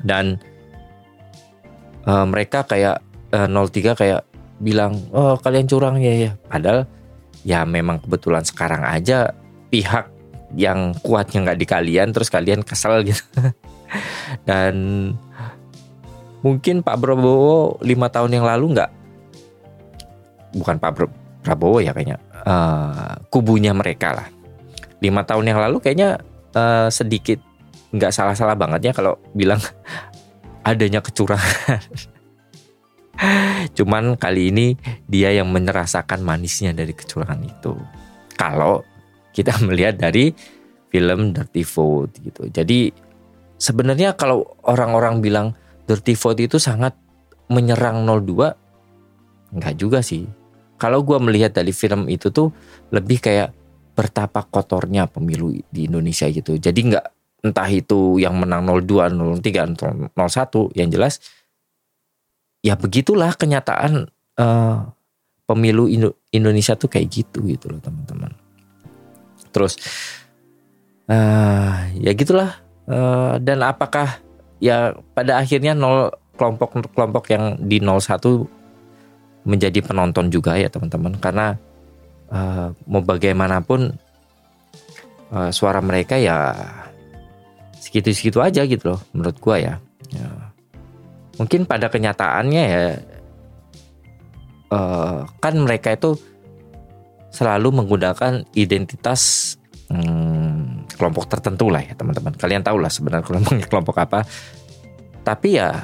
Dan 0.00 0.38
uh, 2.06 2.26
mereka 2.28 2.64
kayak 2.64 3.02
uh, 3.32 3.48
03 3.48 3.96
kayak 3.96 4.20
bilang, 4.60 5.00
"Oh, 5.10 5.36
kalian 5.40 5.66
curang 5.66 5.96
ya 6.00 6.30
ya." 6.30 6.32
Padahal 6.48 6.86
ya 7.42 7.64
memang 7.64 8.00
kebetulan 8.04 8.44
sekarang 8.44 8.84
aja 8.84 9.32
pihak 9.72 10.12
yang 10.56 10.92
kuatnya 11.00 11.46
nggak 11.46 11.58
di 11.58 11.66
kalian 11.66 12.12
terus 12.12 12.28
kalian 12.28 12.60
kesel 12.62 13.02
gitu. 13.06 13.22
Dan 14.48 14.74
mungkin 16.40 16.80
Pak 16.80 16.96
Prabowo 17.00 17.80
lima 17.84 18.08
tahun 18.08 18.40
yang 18.40 18.46
lalu 18.48 18.76
nggak 18.76 18.90
bukan 20.56 20.76
Pak 20.80 20.92
Prabowo 21.44 21.78
ya 21.78 21.92
kayaknya 21.92 22.18
uh, 22.44 23.20
kubunya 23.28 23.76
mereka 23.76 24.16
lah 24.16 24.28
lima 25.00 25.24
tahun 25.24 25.52
yang 25.52 25.60
lalu 25.60 25.80
kayaknya 25.80 26.20
uh, 26.56 26.88
sedikit 26.88 27.40
nggak 27.90 28.12
salah-salah 28.14 28.54
banget 28.54 28.90
ya 28.90 28.92
kalau 28.94 29.18
bilang 29.34 29.58
adanya 30.64 31.00
kecurangan. 31.00 31.80
Cuman 33.76 34.16
kali 34.16 34.48
ini 34.52 34.66
dia 35.04 35.32
yang 35.32 35.52
merasakan 35.52 36.24
manisnya 36.24 36.72
dari 36.72 36.96
kecurangan 36.96 37.40
itu. 37.44 37.76
Kalau 38.36 38.84
kita 39.36 39.60
melihat 39.66 40.00
dari 40.00 40.32
film 40.90 41.30
Dirty 41.30 41.62
Vote 41.62 42.18
gitu. 42.24 42.42
Jadi 42.50 42.90
sebenarnya 43.60 44.16
kalau 44.18 44.42
orang-orang 44.66 45.22
bilang 45.22 45.46
Dirty 45.86 46.16
Vote 46.16 46.40
itu 46.42 46.56
sangat 46.58 46.96
menyerang 47.50 48.06
02 48.06 48.70
Enggak 49.50 49.74
juga 49.78 49.98
sih. 49.98 50.26
Kalau 50.78 51.02
gue 51.02 51.18
melihat 51.18 51.52
dari 51.52 51.74
film 51.74 52.06
itu 52.08 52.30
tuh 52.30 52.54
Lebih 52.94 53.18
kayak 53.20 53.50
Betapa 53.90 54.46
kotornya 54.46 55.04
pemilu 55.10 55.52
di 55.68 55.90
Indonesia 55.90 56.24
gitu. 56.30 56.56
Jadi 56.56 56.80
enggak 56.88 57.04
entah 57.40 57.68
itu 57.68 58.20
yang 58.20 58.36
menang 58.36 58.68
02, 58.68 59.40
03, 59.40 60.12
01 60.14 60.78
Yang 60.78 60.88
jelas 60.92 61.14
Ya 62.60 62.76
begitulah 62.76 63.32
kenyataan 63.36 64.12
uh, 64.36 64.78
Pemilu 65.48 65.88
Indo 65.88 66.20
Indonesia 66.30 66.76
tuh 66.76 66.92
kayak 66.92 67.08
gitu 67.10 67.42
gitu 67.48 67.72
loh 67.72 67.80
teman-teman. 67.80 68.30
Terus 69.50 69.80
uh, 71.08 71.88
Ya 71.96 72.12
gitulah 72.12 72.60
uh, 72.84 73.40
Dan 73.40 73.64
apakah 73.64 74.20
ya 74.60 74.92
pada 75.16 75.40
akhirnya 75.40 75.72
nol 75.72 76.12
kelompok-kelompok 76.36 77.24
yang 77.32 77.56
di 77.60 77.80
01 77.80 79.44
menjadi 79.44 79.80
penonton 79.84 80.28
juga 80.28 80.56
ya 80.56 80.68
teman-teman. 80.68 81.16
Karena 81.16 81.56
uh, 82.28 82.72
mau 82.88 83.00
bagaimanapun 83.00 83.92
uh, 85.32 85.50
suara 85.52 85.80
mereka 85.80 86.16
ya 86.20 86.52
segitu-segitu 87.90 88.38
aja 88.38 88.62
gitu 88.70 88.94
loh 88.94 89.00
menurut 89.10 89.34
gua 89.42 89.58
ya. 89.58 89.74
ya. 90.14 90.30
Mungkin 91.42 91.66
pada 91.66 91.90
kenyataannya 91.90 92.62
ya 92.62 92.84
uh, 94.70 95.26
kan 95.42 95.54
mereka 95.58 95.98
itu 95.98 96.14
selalu 97.34 97.82
menggunakan 97.82 98.46
identitas 98.54 99.54
hmm, 99.90 100.86
kelompok 100.94 101.26
tertentu 101.26 101.66
lah 101.66 101.82
ya 101.82 101.98
teman-teman. 101.98 102.34
Kalian 102.38 102.62
tahu 102.62 102.78
lah 102.78 102.90
sebenarnya 102.90 103.26
kelompoknya 103.26 103.66
kelompok 103.66 103.96
apa. 103.98 104.22
Tapi 105.26 105.58
ya 105.58 105.82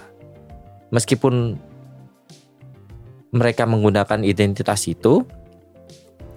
meskipun 0.95 1.59
mereka 3.35 3.67
menggunakan 3.69 4.23
identitas 4.23 4.87
itu, 4.89 5.27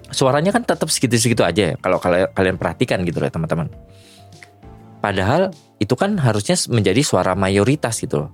suaranya 0.10 0.52
kan 0.52 0.66
tetap 0.66 0.90
segitu-segitu 0.90 1.46
aja 1.46 1.74
ya. 1.74 1.76
Kalau 1.80 2.02
kalian 2.02 2.58
perhatikan 2.58 3.06
gitu 3.06 3.22
ya 3.22 3.32
teman-teman. 3.32 3.70
Padahal 5.00 5.51
itu 5.79 5.96
kan 5.96 6.20
harusnya 6.20 6.60
menjadi 6.68 7.00
suara 7.03 7.34
mayoritas 7.34 8.00
gitu 8.03 8.27
loh. 8.27 8.32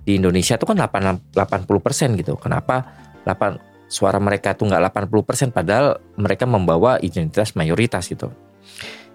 Di 0.00 0.16
Indonesia 0.16 0.56
itu 0.56 0.64
kan 0.64 0.80
80 0.80 1.36
persen 1.84 2.16
gitu. 2.16 2.40
Kenapa 2.40 2.88
8 3.28 3.90
suara 3.90 4.22
mereka 4.22 4.54
tuh 4.54 4.70
nggak 4.70 4.94
80 4.94 5.28
persen 5.28 5.48
padahal 5.50 5.98
mereka 6.14 6.46
membawa 6.46 6.96
identitas 7.02 7.52
mayoritas 7.58 8.06
gitu. 8.08 8.32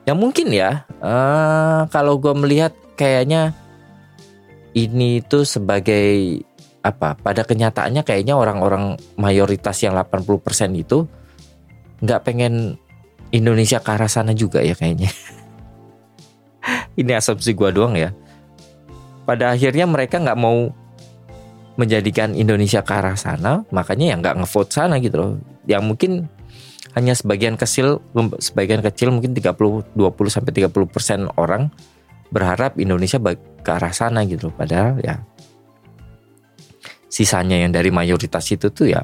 Yang 0.05 0.17
mungkin 0.21 0.47
ya, 0.53 0.85
uh, 1.01 1.89
kalau 1.89 2.21
gue 2.21 2.35
melihat 2.37 2.75
kayaknya 2.93 3.57
ini 4.77 5.23
itu 5.23 5.41
sebagai 5.47 6.43
apa? 6.85 7.17
Pada 7.17 7.41
kenyataannya 7.41 8.05
kayaknya 8.05 8.37
orang-orang 8.37 8.99
mayoritas 9.17 9.81
yang 9.81 9.97
80% 9.97 10.77
itu 10.77 11.09
nggak 12.05 12.21
pengen 12.21 12.77
Indonesia 13.33 13.81
ke 13.81 13.89
arah 13.89 14.11
sana 14.11 14.37
juga 14.37 14.61
ya 14.61 14.77
kayaknya. 14.77 15.09
ini 16.95 17.11
asumsi 17.15 17.55
gue 17.55 17.69
doang 17.71 17.95
ya. 17.95 18.11
Pada 19.23 19.53
akhirnya 19.55 19.87
mereka 19.87 20.21
nggak 20.21 20.39
mau 20.39 20.69
menjadikan 21.75 22.31
Indonesia 22.35 22.79
ke 22.83 22.93
arah 22.95 23.19
sana, 23.19 23.67
makanya 23.71 24.13
ya 24.13 24.15
nggak 24.19 24.35
ngevote 24.43 24.71
sana 24.71 24.95
gitu 25.03 25.15
loh. 25.19 25.31
Yang 25.67 25.83
mungkin 25.83 26.11
hanya 26.95 27.11
sebagian 27.11 27.59
kecil 27.59 27.99
sebagian 28.39 28.79
kecil 28.79 29.11
mungkin 29.11 29.35
30 29.35 29.99
20 29.99 29.99
sampai 30.31 30.51
30 30.55 30.71
persen 30.87 31.27
orang 31.35 31.67
berharap 32.31 32.79
Indonesia 32.79 33.19
ke 33.61 33.69
arah 33.69 33.91
sana 33.91 34.23
gitu 34.23 34.47
padahal 34.55 35.03
ya 35.03 35.19
sisanya 37.11 37.59
yang 37.59 37.75
dari 37.75 37.91
mayoritas 37.91 38.47
itu 38.47 38.71
tuh 38.71 38.95
ya 38.95 39.03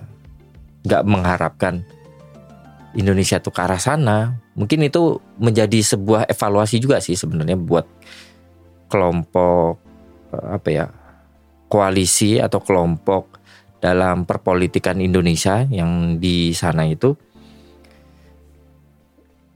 nggak 0.88 1.03
mengharapkan 1.03 1.83
Indonesia 2.95 3.39
tuh 3.39 3.53
ke 3.55 3.62
arah 3.63 3.79
sana. 3.79 4.36
Mungkin 4.55 4.83
itu 4.83 5.19
menjadi 5.39 5.79
sebuah 5.79 6.27
evaluasi 6.27 6.77
juga 6.79 7.00
sih 7.00 7.15
sebenarnya 7.15 7.55
buat 7.55 7.88
kelompok 8.91 9.79
eh, 10.36 10.48
apa 10.60 10.69
ya 10.69 10.86
koalisi 11.71 12.36
atau 12.43 12.60
kelompok 12.60 13.39
dalam 13.79 14.27
perpolitikan 14.27 15.00
Indonesia 15.00 15.63
yang 15.71 16.19
di 16.19 16.51
sana 16.51 16.86
itu. 16.86 17.15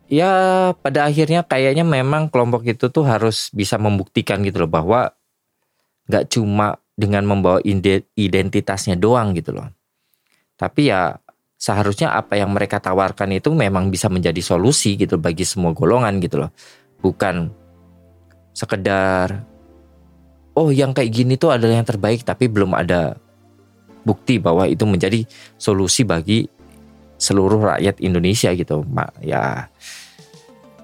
Ya 0.05 0.71
pada 0.79 1.09
akhirnya 1.09 1.41
kayaknya 1.43 1.81
memang 1.81 2.29
kelompok 2.29 2.63
itu 2.65 2.93
tuh 2.93 3.03
harus 3.03 3.49
bisa 3.51 3.75
membuktikan 3.81 4.45
gitu 4.45 4.63
loh 4.63 4.71
bahwa 4.71 5.11
nggak 6.05 6.29
cuma 6.29 6.77
dengan 6.95 7.27
membawa 7.27 7.59
identitasnya 8.15 8.95
doang 8.95 9.35
gitu 9.35 9.51
loh. 9.51 9.67
Tapi 10.55 10.87
ya 10.87 11.19
seharusnya 11.65 12.13
apa 12.13 12.37
yang 12.37 12.53
mereka 12.53 12.77
tawarkan 12.77 13.33
itu 13.33 13.49
memang 13.49 13.89
bisa 13.89 14.05
menjadi 14.05 14.37
solusi 14.37 14.93
gitu 15.01 15.17
bagi 15.17 15.41
semua 15.41 15.73
golongan 15.73 16.21
gitu 16.21 16.45
loh. 16.45 16.53
Bukan 17.01 17.49
sekedar 18.53 19.41
oh 20.53 20.69
yang 20.69 20.93
kayak 20.93 21.09
gini 21.09 21.33
tuh 21.41 21.57
adalah 21.57 21.81
yang 21.81 21.89
terbaik 21.89 22.21
tapi 22.21 22.45
belum 22.45 22.77
ada 22.77 23.17
bukti 24.05 24.37
bahwa 24.37 24.69
itu 24.69 24.85
menjadi 24.85 25.25
solusi 25.57 26.05
bagi 26.05 26.45
seluruh 27.17 27.73
rakyat 27.73 27.97
Indonesia 27.97 28.53
gitu 28.53 28.85
mak. 28.85 29.17
Ya 29.25 29.65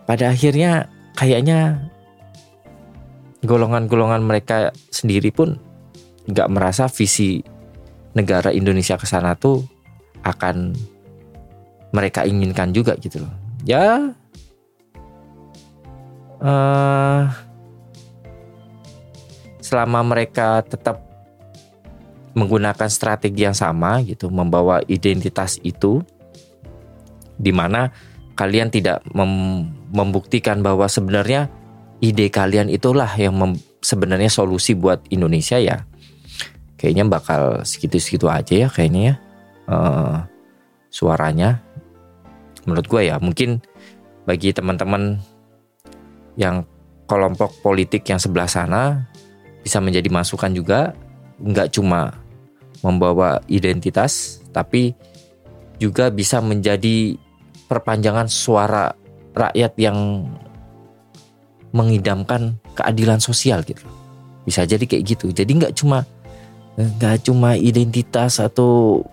pada 0.09 0.33
akhirnya 0.33 0.89
kayaknya 1.13 1.77
golongan-golongan 3.45 4.25
mereka 4.25 4.73
sendiri 4.89 5.29
pun 5.29 5.61
nggak 6.25 6.49
merasa 6.49 6.89
visi 6.89 7.45
negara 8.17 8.49
Indonesia 8.49 8.97
ke 8.97 9.05
sana 9.05 9.37
tuh 9.37 9.70
akan 10.23 10.75
mereka 11.91 12.23
inginkan 12.23 12.71
juga 12.71 12.95
gitu 12.99 13.23
loh 13.23 13.33
ya 13.65 14.13
uh, 16.41 17.23
selama 19.61 20.03
mereka 20.03 20.65
tetap 20.67 21.11
menggunakan 22.35 22.87
strategi 22.87 23.43
yang 23.43 23.55
sama 23.55 23.99
gitu, 24.03 24.31
membawa 24.31 24.79
identitas 24.87 25.59
itu 25.63 26.03
di 27.35 27.51
mana 27.51 27.91
kalian 28.35 28.71
tidak 28.71 29.03
mem 29.11 29.67
membuktikan 29.91 30.63
bahwa 30.63 30.87
sebenarnya 30.87 31.51
ide 31.99 32.31
kalian 32.31 32.71
itulah 32.71 33.11
yang 33.19 33.35
sebenarnya 33.83 34.31
solusi 34.31 34.71
buat 34.75 35.03
Indonesia 35.11 35.59
ya. 35.59 35.83
Kayaknya 36.79 37.05
bakal 37.11 37.41
segitu-segitu 37.67 38.25
aja 38.31 38.65
ya 38.65 38.67
kayaknya 38.71 39.01
ya. 39.03 39.15
Uh, 39.71 40.19
suaranya. 40.91 41.63
Menurut 42.67 42.85
gue 42.91 43.07
ya 43.07 43.15
mungkin 43.23 43.63
bagi 44.27 44.51
teman-teman 44.51 45.17
yang 46.35 46.67
kelompok 47.07 47.55
politik 47.63 48.03
yang 48.11 48.19
sebelah 48.19 48.51
sana 48.51 49.07
bisa 49.63 49.79
menjadi 49.79 50.11
masukan 50.11 50.51
juga. 50.51 50.91
Nggak 51.39 51.79
cuma 51.79 52.19
membawa 52.83 53.39
identitas 53.47 54.43
tapi 54.51 54.93
juga 55.81 56.11
bisa 56.13 56.43
menjadi 56.43 57.15
perpanjangan 57.65 58.27
suara 58.27 58.91
rakyat 59.31 59.73
yang 59.79 60.27
mengidamkan 61.71 62.59
keadilan 62.75 63.23
sosial 63.23 63.63
gitu. 63.63 63.87
Bisa 64.43 64.67
jadi 64.67 64.83
kayak 64.83 65.03
gitu. 65.07 65.31
Jadi 65.31 65.51
nggak 65.55 65.73
cuma 65.79 66.03
nggak 66.75 67.27
cuma 67.27 67.55
identitas 67.55 68.39
atau 68.43 69.03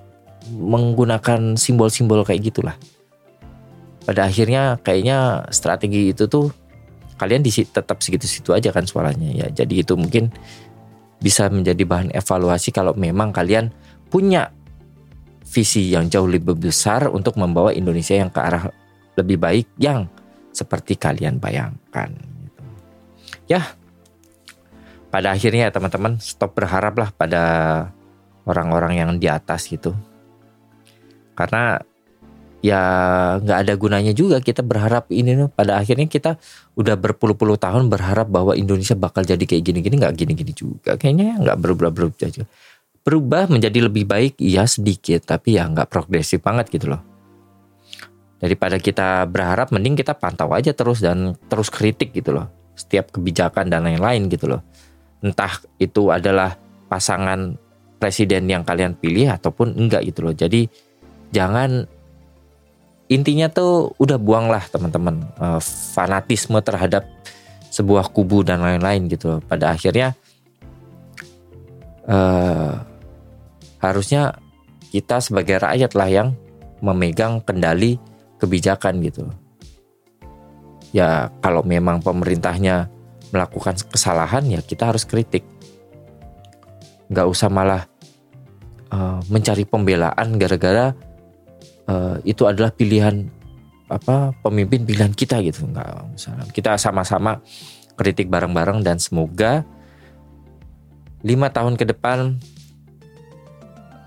menggunakan 0.59 1.55
simbol-simbol 1.55 2.27
kayak 2.27 2.51
gitulah 2.51 2.77
pada 4.09 4.25
akhirnya 4.25 4.81
kayaknya 4.81 5.45
strategi 5.53 6.17
itu 6.17 6.25
tuh 6.25 6.49
kalian 7.21 7.45
di 7.45 7.53
tetap 7.53 8.01
segitu-situ 8.01 8.57
aja 8.57 8.73
kan 8.73 8.89
suaranya 8.89 9.29
ya. 9.37 9.47
Jadi 9.53 9.85
itu 9.85 9.93
mungkin 10.01 10.33
bisa 11.21 11.53
menjadi 11.53 11.85
bahan 11.85 12.17
evaluasi 12.17 12.73
kalau 12.73 12.97
memang 12.97 13.37
kalian 13.37 13.69
punya 14.09 14.49
visi 15.45 15.93
yang 15.93 16.09
jauh 16.09 16.25
lebih 16.25 16.57
besar 16.57 17.13
untuk 17.13 17.37
membawa 17.37 17.75
Indonesia 17.77 18.17
yang 18.17 18.33
ke 18.33 18.41
arah 18.41 18.73
lebih 19.21 19.37
baik 19.37 19.67
yang 19.77 20.09
seperti 20.57 20.97
kalian 20.97 21.37
bayangkan. 21.37 22.09
Ya, 23.45 23.77
pada 25.13 25.37
akhirnya 25.37 25.69
ya 25.69 25.73
teman-teman 25.75 26.17
stop 26.17 26.57
berharaplah 26.57 27.13
pada 27.13 27.43
orang-orang 28.49 29.05
yang 29.05 29.11
di 29.21 29.29
atas 29.29 29.69
gitu. 29.69 29.93
Karena 31.39 31.79
ya 32.59 32.83
nggak 33.39 33.59
ada 33.63 33.75
gunanya 33.79 34.11
juga 34.11 34.43
kita 34.43 34.67
berharap 34.67 35.07
ini 35.15 35.47
pada 35.55 35.79
akhirnya 35.79 36.11
kita 36.11 36.35
udah 36.75 36.99
berpuluh-puluh 36.99 37.55
tahun 37.55 37.87
berharap 37.87 38.27
bahwa 38.27 38.59
Indonesia 38.59 38.99
bakal 38.99 39.23
jadi 39.23 39.39
kayak 39.39 39.63
gini-gini 39.63 40.03
nggak 40.03 40.15
gini-gini 40.19 40.51
juga. 40.51 40.99
Kayaknya 40.99 41.39
nggak 41.39 41.59
berubah-berubah 41.63 42.27
aja. 42.27 42.43
Berubah 43.07 43.47
menjadi 43.47 43.87
lebih 43.87 44.05
baik 44.11 44.43
iya 44.43 44.67
sedikit 44.67 45.23
tapi 45.23 45.55
ya 45.55 45.71
nggak 45.71 45.87
progresif 45.87 46.43
banget 46.43 46.75
gitu 46.75 46.91
loh. 46.91 47.01
Daripada 48.43 48.83
kita 48.83 49.27
berharap 49.31 49.71
mending 49.71 49.95
kita 49.99 50.19
pantau 50.19 50.51
aja 50.55 50.75
terus 50.75 50.99
dan 50.99 51.39
terus 51.47 51.71
kritik 51.71 52.11
gitu 52.11 52.35
loh. 52.35 52.51
Setiap 52.75 53.15
kebijakan 53.15 53.71
dan 53.71 53.87
lain-lain 53.87 54.27
gitu 54.27 54.51
loh. 54.51 54.67
Entah 55.23 55.63
itu 55.79 56.11
adalah 56.11 56.59
pasangan 56.87 57.59
presiden 57.99 58.47
yang 58.47 58.63
kalian 58.63 58.95
pilih 58.95 59.31
ataupun 59.35 59.75
enggak 59.75 60.07
gitu 60.07 60.23
loh. 60.23 60.35
Jadi 60.35 60.71
jangan 61.35 61.87
intinya 63.09 63.49
tuh 63.49 63.97
udah 63.97 64.21
buanglah 64.21 64.65
teman-teman 64.69 65.25
uh, 65.41 65.61
fanatisme 65.97 66.61
terhadap 66.61 67.09
sebuah 67.73 68.13
kubu 68.13 68.45
dan 68.45 68.61
lain-lain 68.61 69.09
gitu 69.09 69.41
pada 69.49 69.73
akhirnya 69.73 70.17
uh, 72.09 72.81
harusnya 73.81 74.37
kita 74.89 75.21
sebagai 75.21 75.61
rakyat 75.61 75.93
lah 75.97 76.09
yang 76.09 76.29
memegang 76.81 77.45
kendali 77.45 78.01
kebijakan 78.41 79.05
gitu. 79.05 79.29
Ya 80.97 81.29
kalau 81.45 81.61
memang 81.61 82.01
pemerintahnya 82.01 82.89
melakukan 83.29 83.77
kesalahan 83.93 84.49
ya 84.49 84.61
kita 84.65 84.89
harus 84.89 85.05
kritik. 85.05 85.45
Nggak 87.13 87.29
usah 87.29 87.53
malah 87.53 87.85
uh, 88.89 89.21
mencari 89.29 89.69
pembelaan 89.69 90.41
gara-gara 90.41 90.97
uh, 91.89 92.17
itu 92.23 92.45
adalah 92.45 92.71
pilihan 92.71 93.27
apa 93.89 94.37
pemimpin 94.45 94.85
pilihan 94.85 95.11
kita 95.11 95.41
gitu. 95.41 95.65
Nggak 95.65 96.13
misalnya. 96.13 96.45
Kita 96.53 96.77
sama-sama 96.77 97.41
kritik 97.99 98.31
bareng-bareng 98.31 98.85
dan 98.85 99.01
semoga 99.01 99.65
lima 101.27 101.51
tahun 101.51 101.75
ke 101.75 101.85
depan 101.97 102.39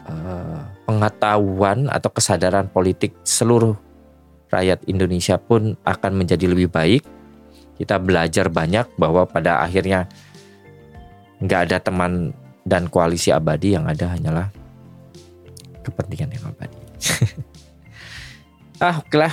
uh, 0.08 0.62
pengetahuan 0.88 1.91
atau 1.91 2.10
kesadaran 2.13 2.72
politik 2.72 3.12
seluruh 3.28 3.76
rakyat 4.48 4.86
Indonesia 4.88 5.36
pun 5.36 5.76
akan 5.84 6.12
menjadi 6.15 6.46
lebih 6.48 6.72
baik. 6.72 7.04
Kita 7.76 7.98
belajar 7.98 8.48
banyak 8.48 8.94
bahwa 8.96 9.26
pada 9.26 9.65
akhirnya 9.65 10.06
nggak 11.41 11.62
ada 11.67 11.78
teman 11.82 12.30
dan 12.62 12.86
koalisi 12.86 13.34
abadi 13.34 13.74
yang 13.74 13.89
ada 13.89 14.13
hanyalah 14.13 14.48
kepentingan 15.82 16.30
yang 16.38 16.46
abadi. 16.46 16.80
ah 18.82 18.98
oke 19.00 19.15
lah. 19.15 19.32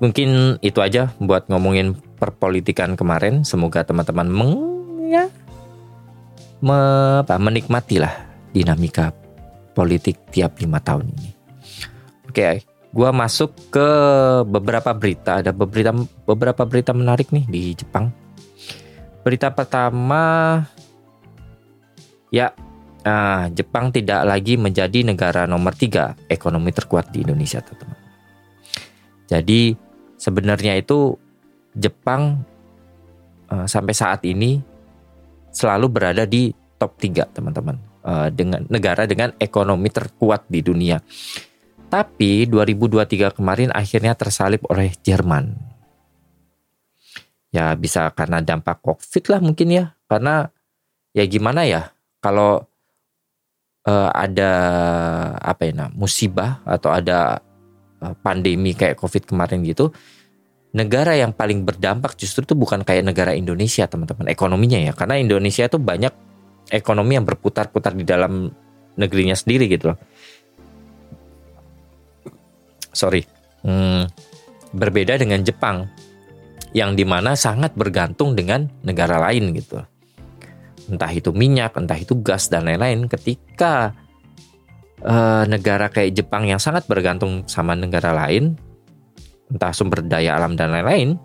Mungkin 0.00 0.60
itu 0.60 0.80
aja 0.80 1.12
buat 1.20 1.48
ngomongin 1.48 1.96
perpolitikan 2.20 2.96
kemarin. 2.96 3.42
Semoga 3.44 3.84
teman-teman 3.84 4.28
meng 4.28 4.52
ya 5.08 5.28
me, 6.64 6.78
apa, 7.20 7.36
menikmati 7.36 8.00
lah 8.00 8.12
dinamika 8.52 9.12
politik 9.76 10.20
tiap 10.32 10.60
lima 10.60 10.80
tahun 10.80 11.12
ini. 11.12 11.30
Oke 12.28 12.32
okay, 12.32 12.54
gue 12.92 13.10
masuk 13.12 13.52
ke 13.72 13.88
beberapa 14.48 14.92
berita. 14.92 15.40
Ada 15.40 15.52
beberapa 15.52 16.04
beberapa 16.28 16.62
berita 16.64 16.92
menarik 16.92 17.32
nih 17.32 17.44
di 17.48 17.62
Jepang. 17.76 18.12
Berita 19.24 19.48
pertama 19.52 20.60
ya 22.28 22.52
Nah, 23.04 23.52
Jepang 23.52 23.92
tidak 23.92 24.24
lagi 24.24 24.56
menjadi 24.56 25.04
negara 25.04 25.44
nomor 25.44 25.76
tiga 25.76 26.16
ekonomi 26.24 26.72
terkuat 26.72 27.12
di 27.12 27.20
Indonesia, 27.20 27.60
teman-teman. 27.60 27.93
Jadi 29.34 29.74
sebenarnya 30.14 30.78
itu 30.78 31.18
Jepang 31.74 32.38
uh, 33.50 33.66
sampai 33.66 33.90
saat 33.90 34.22
ini 34.22 34.62
selalu 35.50 35.90
berada 35.90 36.22
di 36.22 36.54
top 36.78 36.94
3 37.02 37.34
teman-teman 37.34 37.74
uh, 38.06 38.30
dengan 38.30 38.62
negara 38.70 39.10
dengan 39.10 39.34
ekonomi 39.42 39.90
terkuat 39.90 40.46
di 40.46 40.62
dunia. 40.62 41.02
Tapi 41.90 42.46
2023 42.46 43.34
kemarin 43.34 43.70
akhirnya 43.74 44.14
tersalip 44.14 44.62
oleh 44.70 44.94
Jerman. 45.02 45.50
Ya 47.50 47.74
bisa 47.74 48.10
karena 48.14 48.38
dampak 48.38 48.82
COVID 48.82 49.34
lah 49.34 49.40
mungkin 49.42 49.68
ya. 49.70 49.84
Karena 50.06 50.46
ya 51.10 51.26
gimana 51.26 51.66
ya 51.66 51.90
kalau 52.22 52.62
uh, 53.86 54.10
ada 54.10 54.52
apa 55.38 55.62
ya 55.66 55.86
musibah 55.94 56.62
atau 56.66 56.90
ada 56.90 57.38
pandemi 58.12 58.76
kayak 58.76 59.00
COVID 59.00 59.24
kemarin 59.24 59.64
gitu, 59.64 59.88
negara 60.76 61.16
yang 61.16 61.32
paling 61.32 61.64
berdampak 61.64 62.20
justru 62.20 62.44
itu 62.44 62.52
bukan 62.52 62.84
kayak 62.84 63.08
negara 63.08 63.32
Indonesia 63.32 63.88
teman-teman 63.88 64.28
ekonominya 64.28 64.90
ya 64.90 64.92
karena 64.92 65.16
Indonesia 65.16 65.64
itu 65.64 65.80
banyak 65.80 66.12
ekonomi 66.68 67.16
yang 67.16 67.24
berputar-putar 67.24 67.96
di 67.96 68.04
dalam 68.04 68.52
negerinya 68.98 69.38
sendiri 69.38 69.70
gitu 69.70 69.94
loh 69.94 69.98
sorry, 72.94 73.26
hmm, 73.66 74.06
berbeda 74.72 75.18
dengan 75.18 75.42
Jepang 75.42 75.90
yang 76.72 76.94
di 76.94 77.02
mana 77.02 77.34
sangat 77.34 77.74
bergantung 77.74 78.38
dengan 78.38 78.70
negara 78.86 79.18
lain 79.18 79.50
gitu. 79.52 79.82
Entah 80.88 81.10
itu 81.10 81.34
minyak, 81.34 81.74
entah 81.74 81.98
itu 81.98 82.18
gas 82.22 82.48
dan 82.48 82.66
lain-lain. 82.66 83.10
Ketika 83.10 83.92
uh, 85.04 85.44
negara 85.46 85.92
kayak 85.92 86.16
Jepang 86.16 86.48
yang 86.48 86.58
sangat 86.58 86.88
bergantung 86.88 87.44
sama 87.46 87.76
negara 87.76 88.10
lain, 88.10 88.56
entah 89.52 89.70
sumber 89.70 90.02
daya 90.02 90.40
alam 90.40 90.56
dan 90.56 90.72
lain-lain, 90.72 91.20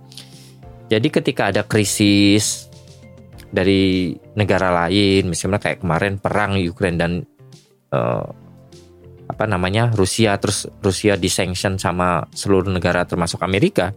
jadi 0.89 1.08
ketika 1.08 1.54
ada 1.54 1.63
krisis 1.63 2.68
dari 3.50 4.13
negara 4.38 4.70
lain, 4.86 5.30
misalnya 5.30 5.58
kayak 5.58 5.82
kemarin 5.82 6.22
perang 6.22 6.58
Ukraina 6.60 7.08
dan 7.08 7.26
uh, 7.94 8.26
apa 9.30 9.46
namanya 9.46 9.94
Rusia 9.94 10.42
terus 10.42 10.65
Rusia 10.82 11.13
disanction 11.13 11.78
sama 11.78 12.26
seluruh 12.34 12.65
negara 12.74 13.06
termasuk 13.06 13.46
Amerika 13.46 13.94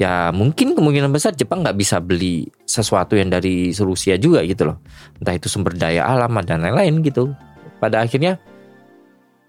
ya 0.00 0.32
mungkin 0.32 0.72
kemungkinan 0.72 1.12
besar 1.12 1.36
Jepang 1.36 1.60
nggak 1.60 1.76
bisa 1.76 2.00
beli 2.00 2.48
sesuatu 2.64 3.12
yang 3.12 3.28
dari 3.28 3.76
Rusia 3.76 4.16
juga 4.16 4.40
gitu 4.48 4.72
loh. 4.72 4.80
Entah 5.20 5.36
itu 5.36 5.52
sumber 5.52 5.76
daya 5.76 6.08
alam 6.08 6.32
dan 6.42 6.64
lain-lain 6.64 7.04
gitu. 7.04 7.36
Pada 7.76 8.00
akhirnya 8.00 8.40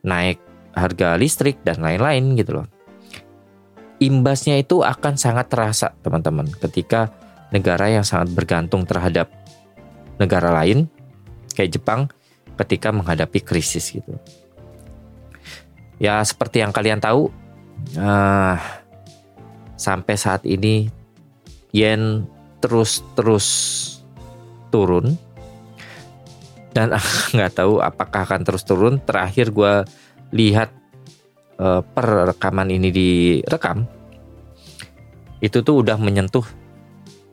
naik 0.04 0.40
harga 0.76 1.16
listrik 1.16 1.64
dan 1.64 1.80
lain-lain 1.80 2.36
gitu 2.36 2.62
loh. 2.62 2.68
Imbasnya 4.04 4.60
itu 4.60 4.84
akan 4.84 5.16
sangat 5.16 5.48
terasa 5.48 5.96
teman-teman 6.04 6.52
ketika 6.60 7.08
negara 7.56 7.88
yang 7.88 8.04
sangat 8.04 8.36
bergantung 8.36 8.84
terhadap 8.84 9.32
negara 10.20 10.52
lain 10.52 10.92
kayak 11.56 11.80
Jepang 11.80 12.12
ketika 12.60 12.92
menghadapi 12.92 13.40
krisis 13.40 13.94
gitu. 13.94 14.20
Ya 16.02 16.20
seperti 16.26 16.60
yang 16.60 16.76
kalian 16.76 17.00
tahu 17.00 17.32
uh, 17.96 18.58
sampai 19.80 20.16
saat 20.20 20.44
ini 20.44 20.92
yen 21.72 22.28
terus-terus 22.60 23.48
turun 24.74 25.16
dan 26.74 26.94
nggak 27.36 27.54
tahu 27.54 27.80
apakah 27.80 28.26
akan 28.26 28.42
terus 28.42 28.66
turun 28.66 29.00
terakhir 29.00 29.54
gue 29.54 29.86
lihat 30.34 30.74
uh, 31.62 31.86
per 31.86 32.34
rekaman 32.34 32.74
ini 32.74 32.90
direkam 32.90 33.86
itu 35.40 35.62
tuh 35.62 35.86
udah 35.86 35.96
menyentuh 36.02 36.44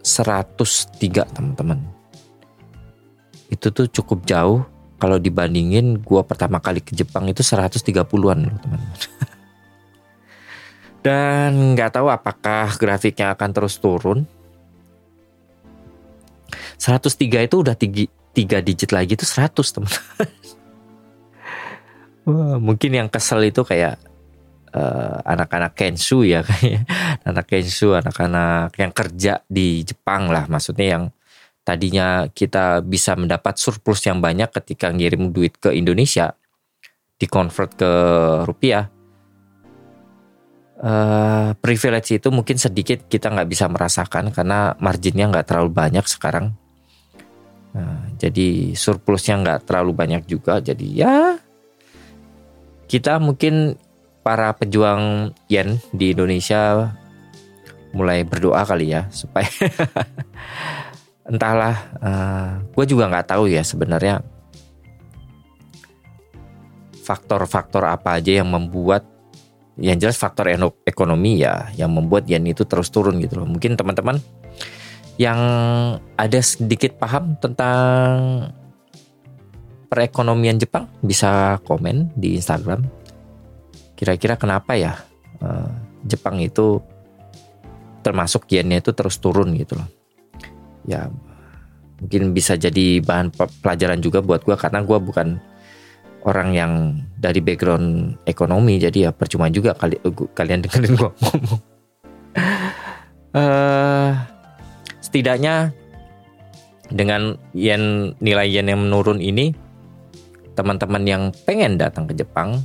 103 0.05 1.35
teman-teman 1.35 1.81
itu 3.51 3.67
tuh 3.75 3.91
cukup 3.91 4.23
jauh 4.29 4.63
kalau 5.01 5.17
dibandingin 5.17 6.05
gue 6.05 6.23
pertama 6.29 6.61
kali 6.61 6.85
ke 6.85 6.93
Jepang 6.93 7.25
itu 7.27 7.41
130-an 7.41 8.39
loh 8.45 8.59
teman-teman. 8.61 8.93
Dan 11.05 11.73
nggak 11.73 11.97
tahu 11.97 12.13
apakah 12.13 12.77
grafiknya 12.77 13.33
akan 13.33 13.51
terus 13.57 13.81
turun. 13.81 14.29
103 16.77 17.49
itu 17.49 17.57
udah 17.65 17.73
tiga, 17.73 18.05
tiga 18.31 18.63
digit 18.63 18.95
lagi 18.95 19.19
itu 19.19 19.27
100 19.27 19.53
teman-teman. 19.55 20.29
Wah, 22.29 22.57
mungkin 22.61 22.91
yang 22.95 23.09
kesel 23.09 23.49
itu 23.49 23.65
kayak 23.65 23.99
uh, 24.75 25.19
anak-anak 25.27 25.73
Kensu 25.75 26.23
ya 26.23 26.45
kayak 26.49 26.87
anak 27.27 27.47
Kensu, 27.51 27.97
anak-anak 27.97 28.75
yang 28.79 28.93
kerja 28.95 29.43
di 29.47 29.83
Jepang 29.83 30.31
lah 30.31 30.47
maksudnya 30.47 30.99
yang 30.99 31.05
tadinya 31.65 32.27
kita 32.33 32.81
bisa 32.81 33.15
mendapat 33.15 33.61
surplus 33.61 34.03
yang 34.09 34.19
banyak 34.19 34.49
ketika 34.51 34.91
ngirim 34.91 35.31
duit 35.31 35.61
ke 35.61 35.71
Indonesia 35.77 36.35
dikonvert 37.21 37.77
ke 37.77 37.93
rupiah 38.49 38.89
uh, 40.81 41.53
privilege 41.61 42.17
itu 42.17 42.29
mungkin 42.33 42.57
sedikit 42.57 43.05
kita 43.07 43.29
nggak 43.29 43.49
bisa 43.49 43.69
merasakan 43.69 44.33
karena 44.33 44.73
marginnya 44.81 45.29
nggak 45.29 45.47
terlalu 45.53 45.71
banyak 45.71 46.05
sekarang 46.09 46.57
uh, 47.77 48.03
jadi 48.21 48.73
surplusnya 48.77 49.41
nggak 49.41 49.61
terlalu 49.69 49.93
banyak 49.97 50.23
juga. 50.27 50.59
Jadi 50.59 50.87
ya 51.01 51.39
kita 52.91 53.23
mungkin 53.23 53.79
para 54.21 54.53
pejuang 54.53 55.33
yen 55.49 55.79
di 55.95 56.13
Indonesia 56.13 56.93
mulai 57.91 58.23
berdoa 58.23 58.63
kali 58.63 58.95
ya 58.95 59.11
supaya 59.11 59.51
entahlah 61.31 61.77
uh, 61.99 62.07
eh, 62.07 62.51
gue 62.71 62.85
juga 62.87 63.11
nggak 63.11 63.35
tahu 63.35 63.51
ya 63.51 63.63
sebenarnya 63.67 64.23
faktor-faktor 67.03 67.87
apa 67.91 68.23
aja 68.23 68.43
yang 68.43 68.51
membuat 68.51 69.03
yang 69.81 69.99
jelas 69.99 70.21
faktor 70.21 70.53
ekonomi 70.87 71.43
ya 71.43 71.73
yang 71.75 71.91
membuat 71.91 72.29
yen 72.29 72.47
itu 72.47 72.63
terus 72.69 72.93
turun 72.93 73.19
gitu 73.19 73.43
loh. 73.43 73.49
Mungkin 73.49 73.75
teman-teman 73.75 74.21
yang 75.21 75.41
ada 76.17 76.41
sedikit 76.41 76.97
paham 76.97 77.37
tentang 77.37 78.49
perekonomian 79.93 80.57
Jepang 80.57 80.89
bisa 81.05 81.61
komen 81.69 82.09
di 82.17 82.41
Instagram. 82.41 82.81
Kira-kira 83.93 84.41
kenapa 84.41 84.81
ya 84.81 84.97
uh, 85.45 85.69
Jepang 86.09 86.41
itu 86.41 86.81
termasuk 88.01 88.49
yennya 88.49 88.81
itu 88.81 88.97
terus 88.97 89.21
turun 89.21 89.53
gitu 89.61 89.77
loh. 89.77 89.89
Ya 90.89 91.13
mungkin 92.01 92.33
bisa 92.33 92.57
jadi 92.57 93.05
bahan 93.05 93.29
pelajaran 93.61 94.01
juga 94.01 94.25
buat 94.25 94.41
gue 94.41 94.57
karena 94.57 94.81
gue 94.81 94.99
bukan 95.05 95.37
orang 96.25 96.57
yang 96.57 96.73
dari 97.21 97.45
background 97.45 98.17
ekonomi 98.25 98.81
jadi 98.81 99.09
ya 99.09 99.11
percuma 99.13 99.53
juga 99.53 99.77
kali 99.77 100.01
kalian 100.33 100.65
dengerin 100.65 100.97
gue 100.97 101.11
ngomong. 101.21 101.61
Uh, 103.37 104.30
setidaknya 105.11 105.75
dengan 106.87 107.35
yen 107.51 108.15
nilai 108.23 108.47
yen 108.47 108.71
yang 108.71 108.87
menurun 108.87 109.19
ini 109.19 109.51
teman-teman 110.55 111.03
yang 111.03 111.23
pengen 111.43 111.75
datang 111.75 112.07
ke 112.07 112.15
Jepang 112.15 112.63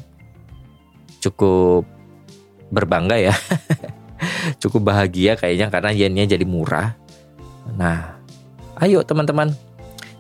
cukup 1.25 1.89
berbangga 2.69 3.17
ya. 3.17 3.34
Cukup 4.62 4.93
bahagia 4.93 5.34
kayaknya 5.34 5.73
karena 5.73 5.89
yennya 5.89 6.25
jadi 6.38 6.45
murah. 6.45 6.93
Nah, 7.73 8.21
ayo 8.77 9.01
teman-teman, 9.01 9.53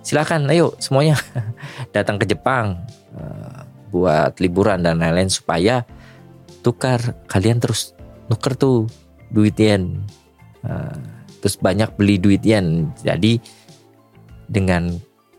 silakan, 0.01 0.49
ayo 0.49 0.73
semuanya 0.81 1.17
datang 1.95 2.17
ke 2.17 2.25
Jepang 2.25 2.81
uh, 3.13 3.61
buat 3.93 4.33
liburan 4.41 4.81
dan 4.81 4.97
lain-lain 4.97 5.29
supaya 5.29 5.85
tukar 6.65 7.21
kalian 7.29 7.61
terus 7.61 7.93
nuker 8.25 8.57
tuh 8.57 8.89
duit 9.29 9.53
yen, 9.61 10.01
uh, 10.65 11.14
terus 11.45 11.61
banyak 11.61 11.93
beli 11.93 12.17
duit 12.17 12.41
yen. 12.41 12.89
Jadi 13.05 13.37
dengan 14.49 14.89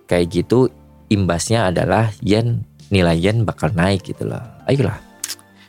kayak 0.06 0.30
gitu 0.30 0.70
imbasnya 1.10 1.74
adalah 1.74 2.14
yen 2.22 2.62
nilai 2.94 3.18
yen 3.18 3.42
bakal 3.42 3.74
naik 3.74 4.06
gitu 4.06 4.30
loh. 4.30 4.38
Ayolah 4.70 5.02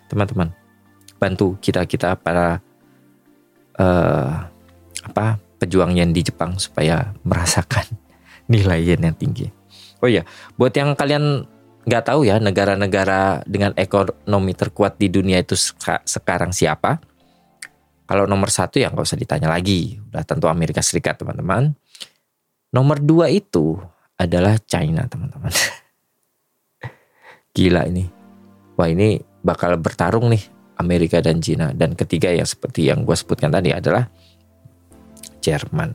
teman-teman 0.05 0.53
bantu 1.17 1.57
kita 1.57 1.89
kita 1.89 2.13
para 2.21 2.61
uh, 3.81 4.45
apa 5.09 5.41
pejuang 5.57 5.97
yen 5.97 6.13
di 6.13 6.21
Jepang 6.21 6.61
supaya 6.61 7.17
merasakan 7.25 7.89
nilai 8.53 8.93
yen 8.93 9.09
yang 9.09 9.17
tinggi. 9.17 9.49
Oh 9.97 10.05
iya, 10.05 10.21
buat 10.53 10.77
yang 10.77 10.93
kalian 10.93 11.49
nggak 11.89 12.13
tahu 12.13 12.29
ya 12.29 12.37
negara-negara 12.37 13.41
dengan 13.49 13.73
ekonomi 13.73 14.53
terkuat 14.53 15.01
di 15.01 15.09
dunia 15.09 15.41
itu 15.41 15.57
sekarang 16.05 16.53
siapa? 16.53 17.01
Kalau 18.07 18.23
nomor 18.23 18.47
satu 18.47 18.79
ya 18.79 18.87
nggak 18.87 19.03
usah 19.03 19.19
ditanya 19.19 19.51
lagi, 19.51 19.99
udah 19.99 20.23
tentu 20.23 20.47
Amerika 20.47 20.79
Serikat 20.79 21.19
teman-teman. 21.19 21.75
Nomor 22.71 23.03
dua 23.03 23.27
itu 23.27 23.75
adalah 24.15 24.55
China 24.63 25.03
teman-teman. 25.11 25.51
Gila 27.55 27.83
ini, 27.83 28.07
wah 28.79 28.87
ini 28.87 29.19
bakal 29.43 29.75
bertarung 29.75 30.31
nih 30.31 30.39
Amerika 30.79 31.19
dan 31.19 31.43
China. 31.43 31.75
Dan 31.75 31.99
ketiga 31.99 32.31
yang 32.31 32.47
seperti 32.47 32.87
yang 32.87 33.03
gue 33.03 33.15
sebutkan 33.17 33.51
tadi 33.51 33.75
adalah 33.75 34.07
Jerman. 35.43 35.91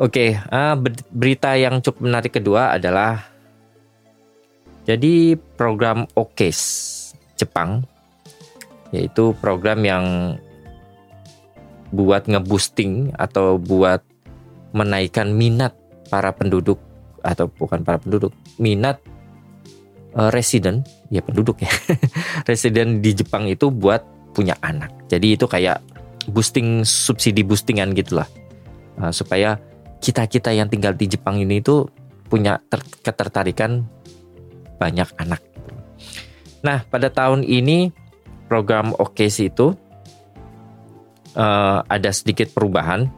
Oke, 0.00 0.32
uh, 0.34 0.74
berita 1.12 1.60
yang 1.60 1.84
cukup 1.84 2.08
menarik 2.08 2.32
kedua 2.32 2.80
adalah 2.80 3.20
jadi 4.88 5.36
program 5.60 6.08
OKES 6.16 6.58
Jepang 7.38 7.91
yaitu 8.92 9.32
program 9.40 9.82
yang 9.82 10.36
buat 11.92 12.24
ngeboosting 12.28 13.12
atau 13.16 13.60
buat 13.60 14.00
menaikkan 14.72 15.32
minat 15.32 15.76
para 16.08 16.32
penduduk 16.32 16.80
atau 17.20 17.48
bukan 17.48 17.84
para 17.84 18.00
penduduk 18.00 18.32
minat 18.56 19.00
uh, 20.16 20.32
resident. 20.32 20.84
Ya 21.12 21.20
penduduk 21.20 21.60
ya. 21.60 21.68
Resident 22.50 23.04
di 23.04 23.12
Jepang 23.12 23.44
itu 23.44 23.68
buat 23.68 24.00
punya 24.32 24.56
anak. 24.64 24.92
Jadi 25.12 25.36
itu 25.36 25.44
kayak 25.44 25.84
boosting 26.32 26.88
subsidi 26.88 27.44
boostingan 27.44 27.92
gitulah. 27.92 28.28
Uh, 28.96 29.12
supaya 29.12 29.60
kita 30.00 30.24
kita 30.24 30.56
yang 30.56 30.72
tinggal 30.72 30.96
di 30.96 31.08
Jepang 31.08 31.36
ini 31.40 31.60
itu 31.60 31.84
punya 32.32 32.56
ketertarikan 33.04 33.84
banyak 34.80 35.08
anak. 35.20 35.44
Nah 36.64 36.80
pada 36.88 37.12
tahun 37.12 37.44
ini 37.44 37.92
program 38.52 38.92
OKC 38.92 39.48
itu 39.48 39.72
uh, 41.40 41.80
ada 41.88 42.12
sedikit 42.12 42.52
perubahan 42.52 43.08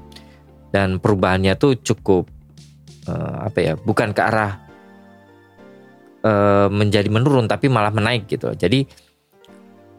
dan 0.70 1.03
perubahannya 1.03 1.59
tuh 1.59 1.75
cukup 1.83 2.31
uh, 3.11 3.51
apa 3.51 3.59
ya 3.59 3.73
bukan 3.75 4.14
ke 4.14 4.23
arah 4.23 4.62
uh, 6.23 6.70
menjadi 6.70 7.11
menurun 7.11 7.51
tapi 7.51 7.66
malah 7.66 7.90
menaik 7.90 8.31
gitu. 8.31 8.55
Jadi 8.55 8.87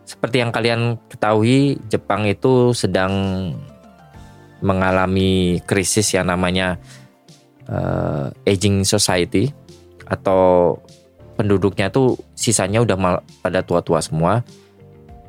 seperti 0.08 0.39
yang 0.39 0.56
kalian 0.56 0.95
ketahui 1.12 1.76
Jepang 1.91 2.24
itu 2.24 2.71
sedang 2.71 3.12
mengalami 4.63 5.60
krisis 5.67 6.15
yang 6.15 6.32
namanya 6.32 6.80
uh, 7.67 8.32
aging 8.48 8.88
society 8.88 9.52
atau 10.08 10.80
penduduknya 11.36 11.91
tuh 11.91 12.15
sisanya 12.32 12.80
udah 12.80 13.19
pada 13.43 13.60
tua-tua 13.60 14.00
semua 14.00 14.39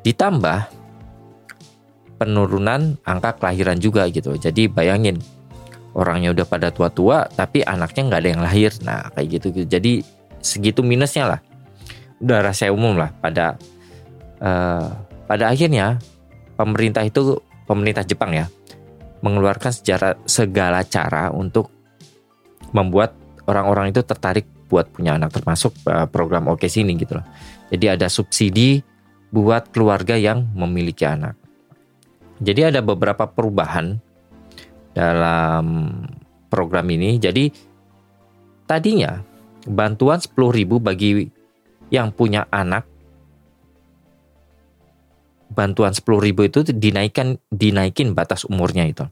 Ditambah 0.07 0.71
penurunan 2.15 2.95
angka 3.03 3.35
kelahiran 3.35 3.75
juga 3.75 4.07
gitu. 4.07 4.39
Jadi 4.39 4.71
bayangin 4.71 5.19
orangnya 5.91 6.31
udah 6.31 6.45
pada 6.47 6.71
tua-tua 6.71 7.27
tapi 7.27 7.59
anaknya 7.67 8.07
nggak 8.07 8.21
ada 8.23 8.29
yang 8.31 8.43
lahir. 8.43 8.71
Nah 8.87 9.11
kayak 9.11 9.27
gitu, 9.35 9.47
gitu. 9.51 9.67
Jadi 9.67 9.93
segitu 10.39 10.79
minusnya 10.79 11.35
lah. 11.35 11.39
Udah 12.23 12.39
rahasia 12.39 12.71
umum 12.71 12.95
lah 12.95 13.11
pada 13.19 13.59
uh, 14.39 14.89
pada 15.27 15.51
akhirnya 15.51 15.99
pemerintah 16.55 17.03
itu 17.03 17.37
pemerintah 17.67 18.07
Jepang 18.07 18.31
ya 18.33 18.47
mengeluarkan 19.21 19.73
sejarah 19.73 20.17
segala 20.25 20.81
cara 20.87 21.29
untuk 21.29 21.69
membuat 22.73 23.13
orang-orang 23.45 23.93
itu 23.93 24.01
tertarik 24.01 24.45
buat 24.67 24.89
punya 24.91 25.15
anak 25.15 25.31
termasuk 25.31 25.73
uh, 25.87 26.05
program 26.09 26.51
Oke 26.51 26.67
sini 26.67 26.97
gitu 26.97 27.17
loh. 27.17 27.25
Jadi 27.69 27.85
ada 27.87 28.07
subsidi 28.07 28.81
buat 29.31 29.69
keluarga 29.75 30.15
yang 30.15 30.47
memiliki 30.55 31.03
anak. 31.03 31.35
Jadi 32.37 32.69
ada 32.69 32.79
beberapa 32.85 33.25
perubahan 33.25 33.97
dalam 34.93 35.65
program 36.47 36.87
ini. 36.93 37.17
Jadi 37.17 37.49
tadinya 38.69 39.21
bantuan 39.65 40.21
10.000 40.21 40.79
bagi 40.79 41.27
yang 41.89 42.11
punya 42.13 42.45
anak 42.51 42.85
bantuan 45.51 45.95
10.000 45.95 46.49
itu 46.49 46.59
dinaikkan 46.75 47.39
dinaikin 47.49 48.13
batas 48.13 48.45
umurnya 48.45 48.85
itu. 48.85 49.07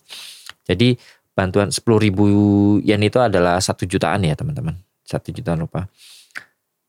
Jadi 0.67 0.99
bantuan 1.34 1.73
10.000 1.73 2.86
yen 2.86 3.01
itu 3.01 3.19
adalah 3.19 3.58
satu 3.58 3.89
jutaan 3.89 4.23
ya 4.23 4.38
teman-teman. 4.38 4.78
Satu 5.06 5.30
jutaan 5.34 5.65
rupiah 5.65 5.89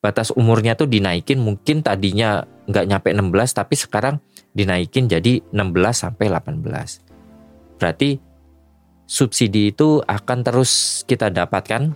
batas 0.00 0.30
umurnya 0.34 0.76
tuh 0.76 0.86
dinaikin 0.86 1.40
mungkin 1.40 1.82
tadinya 1.82 2.44
nggak 2.66 2.86
nyampe 2.86 3.08
16 3.10 3.58
tapi 3.58 3.74
sekarang 3.74 4.16
dinaikin 4.56 5.08
jadi 5.08 5.42
16 5.52 5.56
sampai 5.92 6.32
18. 6.32 7.76
Berarti 7.76 8.16
subsidi 9.06 9.70
itu 9.70 10.02
akan 10.02 10.38
terus 10.42 11.02
kita 11.06 11.30
dapatkan 11.30 11.94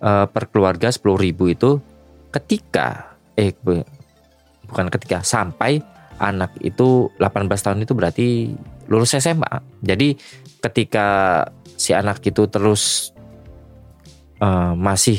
uh, 0.00 0.26
per 0.30 0.48
keluarga 0.48 0.88
10.000 0.88 1.54
itu 1.54 1.70
ketika 2.32 3.18
eh 3.36 3.52
bukan 4.68 4.86
ketika 4.88 5.20
sampai 5.20 5.84
anak 6.16 6.54
itu 6.64 7.10
18 7.18 7.48
tahun 7.50 7.84
itu 7.84 7.92
berarti 7.92 8.26
lulus 8.86 9.18
SMA. 9.18 9.82
Jadi 9.82 10.14
ketika 10.62 11.06
si 11.74 11.90
anak 11.90 12.22
itu 12.22 12.46
terus 12.46 13.10
uh, 14.38 14.72
masih 14.78 15.18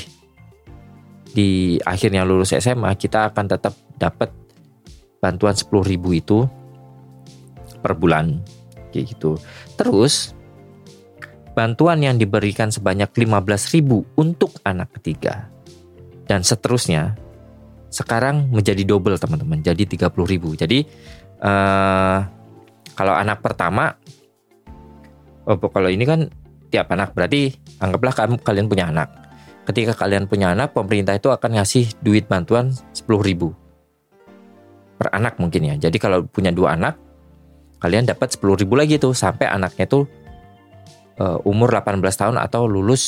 di 1.34 1.82
akhirnya 1.82 2.22
lulus 2.24 2.54
SMA 2.54 2.94
kita 2.94 3.34
akan 3.34 3.46
tetap 3.50 3.74
dapat 3.98 4.30
bantuan 5.18 5.58
10.000 5.58 5.98
itu 6.14 6.46
per 7.82 7.98
bulan 7.98 8.38
kayak 8.94 9.18
gitu. 9.18 9.42
Terus 9.74 10.38
bantuan 11.58 12.00
yang 12.06 12.22
diberikan 12.22 12.70
sebanyak 12.70 13.10
15.000 13.10 13.82
untuk 14.18 14.54
anak 14.62 14.94
ketiga 15.02 15.50
dan 16.30 16.46
seterusnya 16.46 17.18
sekarang 17.94 18.50
menjadi 18.50 18.86
double 18.86 19.18
teman-teman 19.18 19.62
jadi 19.62 19.84
30.000. 19.86 20.62
Jadi 20.66 20.80
uh, 21.42 22.18
kalau 22.94 23.14
anak 23.18 23.42
pertama 23.42 23.94
oh, 25.50 25.58
kalau 25.58 25.90
ini 25.90 26.06
kan 26.06 26.30
tiap 26.70 26.90
anak 26.90 27.14
berarti 27.14 27.54
anggaplah 27.78 28.14
kamu 28.14 28.36
kalian 28.42 28.68
punya 28.70 28.90
anak 28.90 29.23
ketika 29.64 29.96
kalian 29.96 30.28
punya 30.28 30.52
anak, 30.52 30.76
pemerintah 30.76 31.16
itu 31.16 31.32
akan 31.32 31.60
ngasih 31.60 31.96
duit 32.04 32.28
bantuan 32.28 32.76
10 32.92 33.04
ribu 33.24 33.56
per 35.00 35.12
anak 35.12 35.40
mungkin 35.40 35.68
ya. 35.68 35.76
Jadi 35.76 35.98
kalau 36.00 36.24
punya 36.28 36.52
dua 36.52 36.76
anak, 36.80 36.96
kalian 37.84 38.08
dapat 38.08 38.36
10 38.40 38.64
ribu 38.64 38.80
lagi 38.80 38.96
tuh 39.00 39.12
sampai 39.12 39.52
anaknya 39.52 39.88
tuh 39.88 40.08
uh, 41.20 41.40
umur 41.44 41.72
18 41.76 42.00
tahun 42.00 42.38
atau 42.40 42.68
lulus 42.68 43.04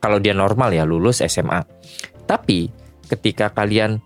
kalau 0.00 0.16
dia 0.16 0.32
normal 0.32 0.72
ya 0.72 0.88
lulus 0.88 1.20
SMA. 1.20 1.60
Tapi 2.24 2.72
ketika 3.10 3.52
kalian 3.52 4.00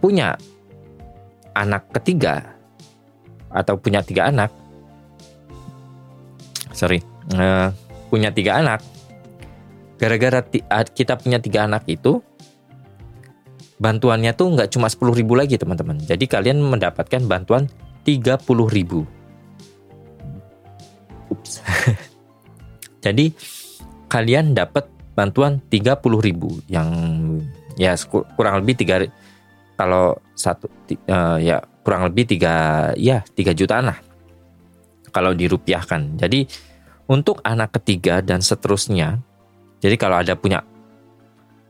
punya 0.00 0.38
anak 1.52 1.92
ketiga 2.00 2.56
atau 3.52 3.76
punya 3.76 4.00
tiga 4.04 4.28
anak, 4.28 4.52
sorry, 6.72 7.00
uh, 7.36 7.72
punya 8.08 8.32
tiga 8.32 8.60
anak, 8.60 8.80
gara-gara 9.96 10.44
kita 10.92 11.16
punya 11.16 11.40
tiga 11.40 11.64
anak 11.64 11.88
itu 11.88 12.20
bantuannya 13.76 14.32
tuh 14.32 14.56
nggak 14.56 14.72
cuma 14.72 14.88
10 14.88 15.12
ribu 15.12 15.36
lagi 15.36 15.60
teman-teman. 15.60 16.00
Jadi 16.00 16.24
kalian 16.24 16.60
mendapatkan 16.60 17.20
bantuan 17.24 17.68
30 18.04 18.40
ribu. 18.72 19.04
Ups. 21.28 21.60
jadi 23.04 23.32
kalian 24.08 24.56
dapat 24.56 24.88
bantuan 25.16 25.60
30 25.68 26.00
ribu 26.20 26.60
yang 26.68 26.88
ya 27.76 27.96
kurang 28.36 28.64
lebih 28.64 28.80
tiga 28.80 29.04
kalau 29.76 30.16
satu 30.32 30.68
uh, 31.08 31.36
ya 31.36 31.60
kurang 31.84 32.08
lebih 32.08 32.24
tiga 32.36 32.54
ya 32.96 33.20
tiga 33.36 33.52
jutaan 33.52 33.92
lah 33.92 33.98
kalau 35.12 35.36
dirupiahkan. 35.36 36.16
Jadi 36.16 36.48
untuk 37.08 37.40
anak 37.44 37.80
ketiga 37.80 38.24
dan 38.24 38.40
seterusnya 38.40 39.20
jadi 39.80 39.96
kalau 40.00 40.16
ada 40.20 40.34
punya 40.36 40.64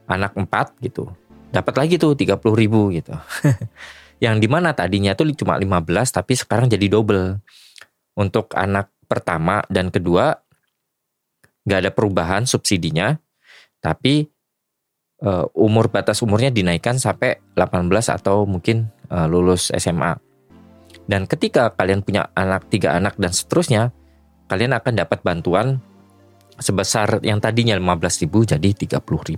anak 0.06 0.38
empat 0.38 0.78
gitu, 0.82 1.10
dapat 1.50 1.74
lagi 1.74 1.94
tuh 1.98 2.14
30 2.14 2.38
ribu 2.54 2.94
gitu. 2.94 3.12
yang 4.24 4.40
di 4.40 4.48
mana 4.48 4.72
tadinya 4.72 5.12
tuh 5.12 5.28
cuma 5.36 5.58
15 5.58 5.84
tapi 6.14 6.32
sekarang 6.38 6.66
jadi 6.70 6.86
double. 6.88 7.42
Untuk 8.16 8.56
anak 8.56 8.88
pertama 9.04 9.60
dan 9.68 9.92
kedua 9.92 10.40
nggak 11.68 11.78
ada 11.84 11.90
perubahan 11.92 12.48
subsidinya, 12.48 13.18
tapi 13.82 14.24
uh, 15.20 15.44
umur 15.52 15.92
batas 15.92 16.22
umurnya 16.24 16.48
dinaikkan 16.48 16.96
sampai 16.96 17.36
18 17.58 17.90
atau 18.08 18.48
mungkin 18.48 18.88
uh, 19.12 19.28
lulus 19.28 19.68
SMA. 19.74 20.16
Dan 21.06 21.28
ketika 21.28 21.70
kalian 21.76 22.00
punya 22.00 22.32
anak 22.32 22.72
tiga 22.72 22.96
anak 22.96 23.20
dan 23.20 23.30
seterusnya, 23.34 23.92
kalian 24.48 24.74
akan 24.74 24.94
dapat 24.96 25.20
bantuan 25.20 25.82
sebesar 26.56 27.20
yang 27.20 27.40
tadinya 27.40 27.76
15.000 27.76 28.56
jadi 28.56 28.68
30.000. 28.98 29.36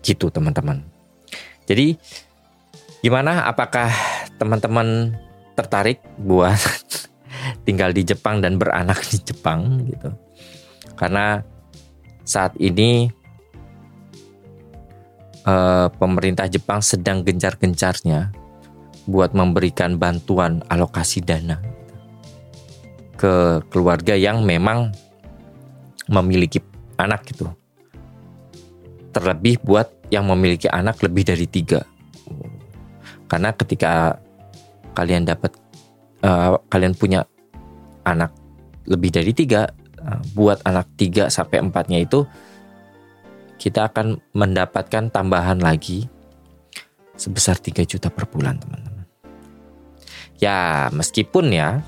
Gitu 0.00 0.26
teman-teman. 0.32 0.80
Jadi 1.68 1.96
gimana 3.00 3.48
apakah 3.48 3.88
teman-teman 4.40 5.16
tertarik 5.56 6.00
buat 6.16 6.56
tinggal 7.66 7.92
di 7.92 8.04
Jepang 8.04 8.40
dan 8.40 8.56
beranak 8.56 9.04
di 9.06 9.20
Jepang 9.20 9.84
gitu. 9.86 10.10
Karena 10.96 11.40
saat 12.24 12.56
ini 12.56 13.08
eh, 15.44 15.88
pemerintah 15.94 16.48
Jepang 16.48 16.80
sedang 16.80 17.24
gencar-gencarnya 17.24 18.32
buat 19.08 19.32
memberikan 19.32 19.96
bantuan 19.96 20.60
alokasi 20.68 21.24
dana 21.24 21.60
ke 23.20 23.60
keluarga 23.68 24.16
yang 24.16 24.48
memang 24.48 24.96
memiliki 26.10 26.58
anak 26.98 27.22
gitu. 27.30 27.46
Terlebih 29.14 29.62
buat 29.62 29.86
yang 30.10 30.26
memiliki 30.26 30.66
anak 30.66 30.98
lebih 31.06 31.22
dari 31.22 31.46
tiga. 31.46 31.86
Karena 33.30 33.54
ketika 33.54 34.18
kalian 34.92 35.22
dapat 35.22 35.54
uh, 36.26 36.58
kalian 36.66 36.98
punya 36.98 37.22
anak 38.02 38.34
lebih 38.90 39.14
dari 39.14 39.30
tiga, 39.30 39.70
uh, 40.02 40.20
buat 40.34 40.58
anak 40.66 40.90
tiga 40.98 41.30
sampai 41.30 41.62
empatnya 41.62 42.02
itu 42.02 42.26
kita 43.60 43.92
akan 43.92 44.18
mendapatkan 44.34 45.12
tambahan 45.12 45.62
lagi 45.62 46.08
sebesar 47.20 47.60
3 47.60 47.84
juta 47.84 48.08
per 48.08 48.24
bulan 48.24 48.56
teman-teman. 48.56 49.04
Ya 50.40 50.88
meskipun 50.96 51.52
ya 51.52 51.84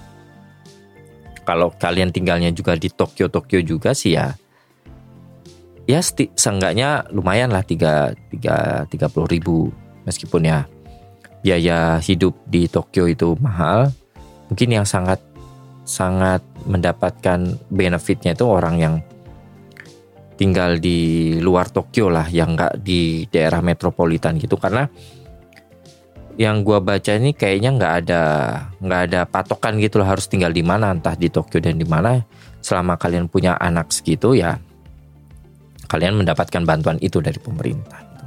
kalau 1.42 1.74
kalian 1.74 2.14
tinggalnya 2.14 2.50
juga 2.54 2.78
di 2.78 2.88
Tokyo 2.88 3.26
Tokyo 3.26 3.58
juga 3.62 3.92
sih 3.92 4.14
ya. 4.14 4.34
Ya 5.86 5.98
seenggaknya 6.38 7.10
lumayan 7.10 7.50
lah 7.50 7.66
tiga 7.66 8.14
tiga 8.30 8.86
tiga 8.86 9.10
puluh 9.10 9.26
ribu. 9.26 9.56
Meskipun 10.06 10.46
ya 10.46 10.66
biaya 11.42 11.98
hidup 11.98 12.38
di 12.46 12.70
Tokyo 12.70 13.10
itu 13.10 13.34
mahal 13.42 13.90
mungkin 14.46 14.68
yang 14.70 14.86
sangat 14.86 15.18
sangat 15.82 16.42
mendapatkan 16.62 17.58
benefitnya 17.66 18.38
itu 18.38 18.46
orang 18.46 18.78
yang 18.78 18.94
tinggal 20.38 20.78
di 20.78 21.38
luar 21.42 21.66
Tokyo 21.70 22.10
lah 22.10 22.30
yang 22.30 22.54
nggak 22.54 22.82
di 22.82 23.26
daerah 23.26 23.58
metropolitan 23.58 24.38
gitu. 24.38 24.54
Karena 24.54 24.86
yang 26.40 26.64
gua 26.64 26.80
baca 26.80 27.12
ini 27.12 27.36
kayaknya 27.36 27.76
nggak 27.76 27.94
ada 28.04 28.22
nggak 28.80 29.00
ada 29.10 29.20
patokan 29.28 29.76
gitu 29.76 30.00
lah 30.00 30.16
harus 30.16 30.26
tinggal 30.28 30.48
di 30.48 30.64
mana 30.64 30.92
entah 30.92 31.12
di 31.12 31.28
Tokyo 31.28 31.60
dan 31.60 31.76
di 31.76 31.84
mana 31.84 32.24
selama 32.64 32.96
kalian 32.96 33.28
punya 33.28 33.58
anak 33.60 33.92
segitu 33.92 34.32
ya 34.32 34.56
kalian 35.92 36.16
mendapatkan 36.16 36.64
bantuan 36.64 36.96
itu 37.04 37.20
dari 37.20 37.36
pemerintah. 37.36 38.00
Gitu. 38.00 38.24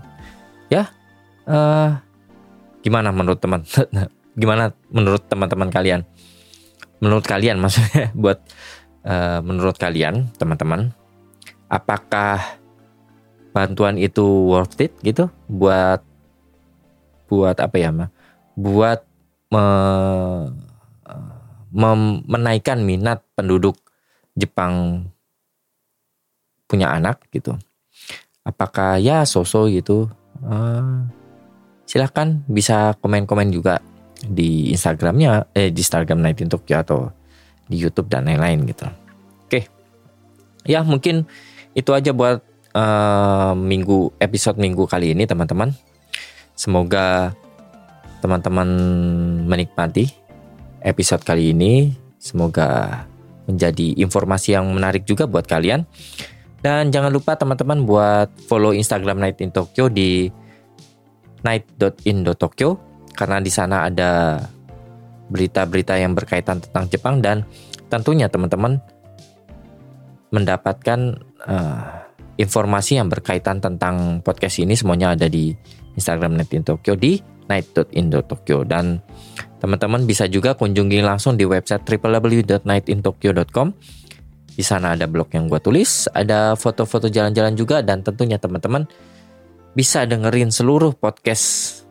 Ya, 0.77 0.83
uh, 1.49 1.97
gimana 2.85 3.09
menurut 3.09 3.41
teman? 3.41 3.65
gimana 4.41 4.69
menurut 4.93 5.25
teman-teman 5.25 5.73
kalian? 5.73 6.05
Menurut 7.01 7.25
kalian 7.25 7.57
maksudnya 7.63 8.13
buat 8.13 8.37
uh, 9.01 9.41
menurut 9.41 9.81
kalian 9.81 10.29
teman-teman, 10.37 10.93
apakah 11.65 12.61
bantuan 13.49 13.97
itu 13.97 14.21
worth 14.21 14.77
it 14.77 14.93
gitu 15.01 15.31
buat 15.49 16.05
buat 17.27 17.57
apa 17.59 17.75
ya 17.77 17.89
mah? 17.91 18.09
Buat 18.55 19.03
me, 19.51 19.63
uh, 21.75 22.21
menaikkan 22.25 22.81
minat 22.81 23.23
penduduk 23.35 23.75
Jepang 24.35 25.05
punya 26.65 26.91
anak 26.91 27.23
gitu. 27.31 27.55
Apakah 28.43 28.99
ya 28.99 29.23
sosok 29.23 29.71
gitu. 29.71 30.11
Uh, 30.43 31.07
silahkan 31.87 32.43
bisa 32.49 32.97
komen-komen 32.99 33.53
juga 33.53 33.79
di 34.25 34.73
Instagramnya 34.73 35.47
eh 35.53 35.69
di 35.69 35.79
Instagram 35.85 36.19
Night 36.23 36.41
in 36.41 36.49
Tokyo 36.49 36.81
atau 36.81 36.99
di 37.69 37.77
YouTube 37.77 38.09
dan 38.09 38.25
lain-lain 38.25 38.65
gitu. 38.69 38.85
Oke. 39.45 39.69
Ya 40.65 40.81
mungkin 40.81 41.29
itu 41.77 41.91
aja 41.93 42.11
buat 42.11 42.41
uh, 42.73 43.53
minggu 43.53 44.17
episode 44.17 44.57
minggu 44.57 44.89
kali 44.89 45.13
ini 45.13 45.23
teman-teman 45.29 45.73
semoga 46.55 47.35
teman-teman 48.25 48.69
menikmati 49.45 50.09
episode 50.81 51.21
kali 51.21 51.53
ini. 51.53 51.93
Semoga 52.17 53.03
menjadi 53.45 53.93
informasi 54.01 54.57
yang 54.57 54.73
menarik 54.73 55.05
juga 55.05 55.29
buat 55.29 55.45
kalian. 55.45 55.85
Dan 56.65 56.89
jangan 56.89 57.13
lupa 57.13 57.37
teman-teman 57.37 57.85
buat 57.85 58.33
follow 58.49 58.73
Instagram 58.73 59.21
Night 59.21 59.37
in 59.45 59.53
Tokyo 59.53 59.85
di 59.85 60.33
night.in.tokyo 61.45 62.81
karena 63.13 63.37
di 63.37 63.53
sana 63.53 63.85
ada 63.85 64.41
berita-berita 65.29 65.93
yang 66.01 66.17
berkaitan 66.17 66.57
tentang 66.57 66.89
Jepang. 66.89 67.21
Dan 67.21 67.45
tentunya 67.93 68.25
teman-teman 68.25 68.81
mendapatkan 70.33 71.21
uh, 71.45 72.04
informasi 72.35 72.99
yang 72.99 73.07
berkaitan 73.07 73.63
tentang 73.63 74.19
podcast 74.19 74.59
ini 74.59 74.75
semuanya 74.75 75.15
ada 75.15 75.31
di 75.31 75.55
Instagram 75.95 76.35
Night 76.35 76.51
in 76.51 76.67
Tokyo 76.67 76.99
di 76.99 77.15
night.in.tokyo 77.45 78.65
dan 78.65 79.05
teman-teman 79.61 80.09
bisa 80.09 80.25
juga 80.25 80.57
kunjungi 80.57 81.05
langsung 81.05 81.37
di 81.37 81.45
website 81.45 81.85
www.nightintokyo.com 81.85 83.67
di 84.55 84.63
sana 84.63 84.95
ada 84.95 85.03
blog 85.03 85.35
yang 85.35 85.51
gue 85.51 85.59
tulis, 85.59 86.07
ada 86.15 86.55
foto-foto 86.55 87.11
jalan-jalan 87.11 87.59
juga 87.59 87.83
dan 87.83 88.07
tentunya 88.07 88.39
teman-teman 88.39 88.87
bisa 89.75 90.07
dengerin 90.07 90.47
seluruh 90.47 90.95
podcast 90.95 91.83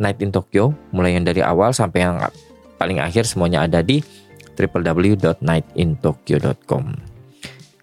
Night 0.00 0.24
in 0.24 0.32
Tokyo 0.32 0.72
mulai 0.92 1.16
yang 1.20 1.24
dari 1.28 1.44
awal 1.44 1.76
sampai 1.76 2.08
yang 2.08 2.16
paling 2.80 2.96
akhir 3.00 3.24
semuanya 3.28 3.68
ada 3.68 3.84
di 3.84 4.00
www.nightintokyo.com. 4.56 7.05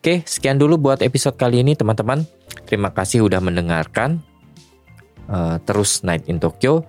Oke, 0.03 0.19
sekian 0.27 0.59
dulu 0.59 0.75
buat 0.75 0.99
episode 0.99 1.39
kali 1.39 1.63
ini 1.63 1.79
teman-teman. 1.79 2.27
Terima 2.67 2.91
kasih 2.91 3.23
udah 3.23 3.39
mendengarkan. 3.39 4.19
Uh, 5.31 5.55
terus 5.63 6.03
Night 6.03 6.27
in 6.27 6.43
Tokyo. 6.43 6.83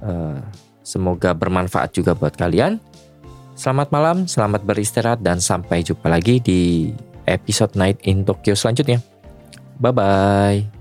Uh, 0.00 0.40
semoga 0.80 1.36
bermanfaat 1.36 1.92
juga 1.92 2.16
buat 2.16 2.32
kalian. 2.32 2.80
Selamat 3.52 3.92
malam, 3.92 4.24
selamat 4.24 4.64
beristirahat, 4.64 5.20
dan 5.20 5.36
sampai 5.36 5.84
jumpa 5.84 6.08
lagi 6.08 6.40
di 6.40 6.88
episode 7.28 7.76
Night 7.76 8.00
in 8.08 8.24
Tokyo 8.24 8.56
selanjutnya. 8.56 9.04
Bye 9.76 9.92
bye. 9.92 10.79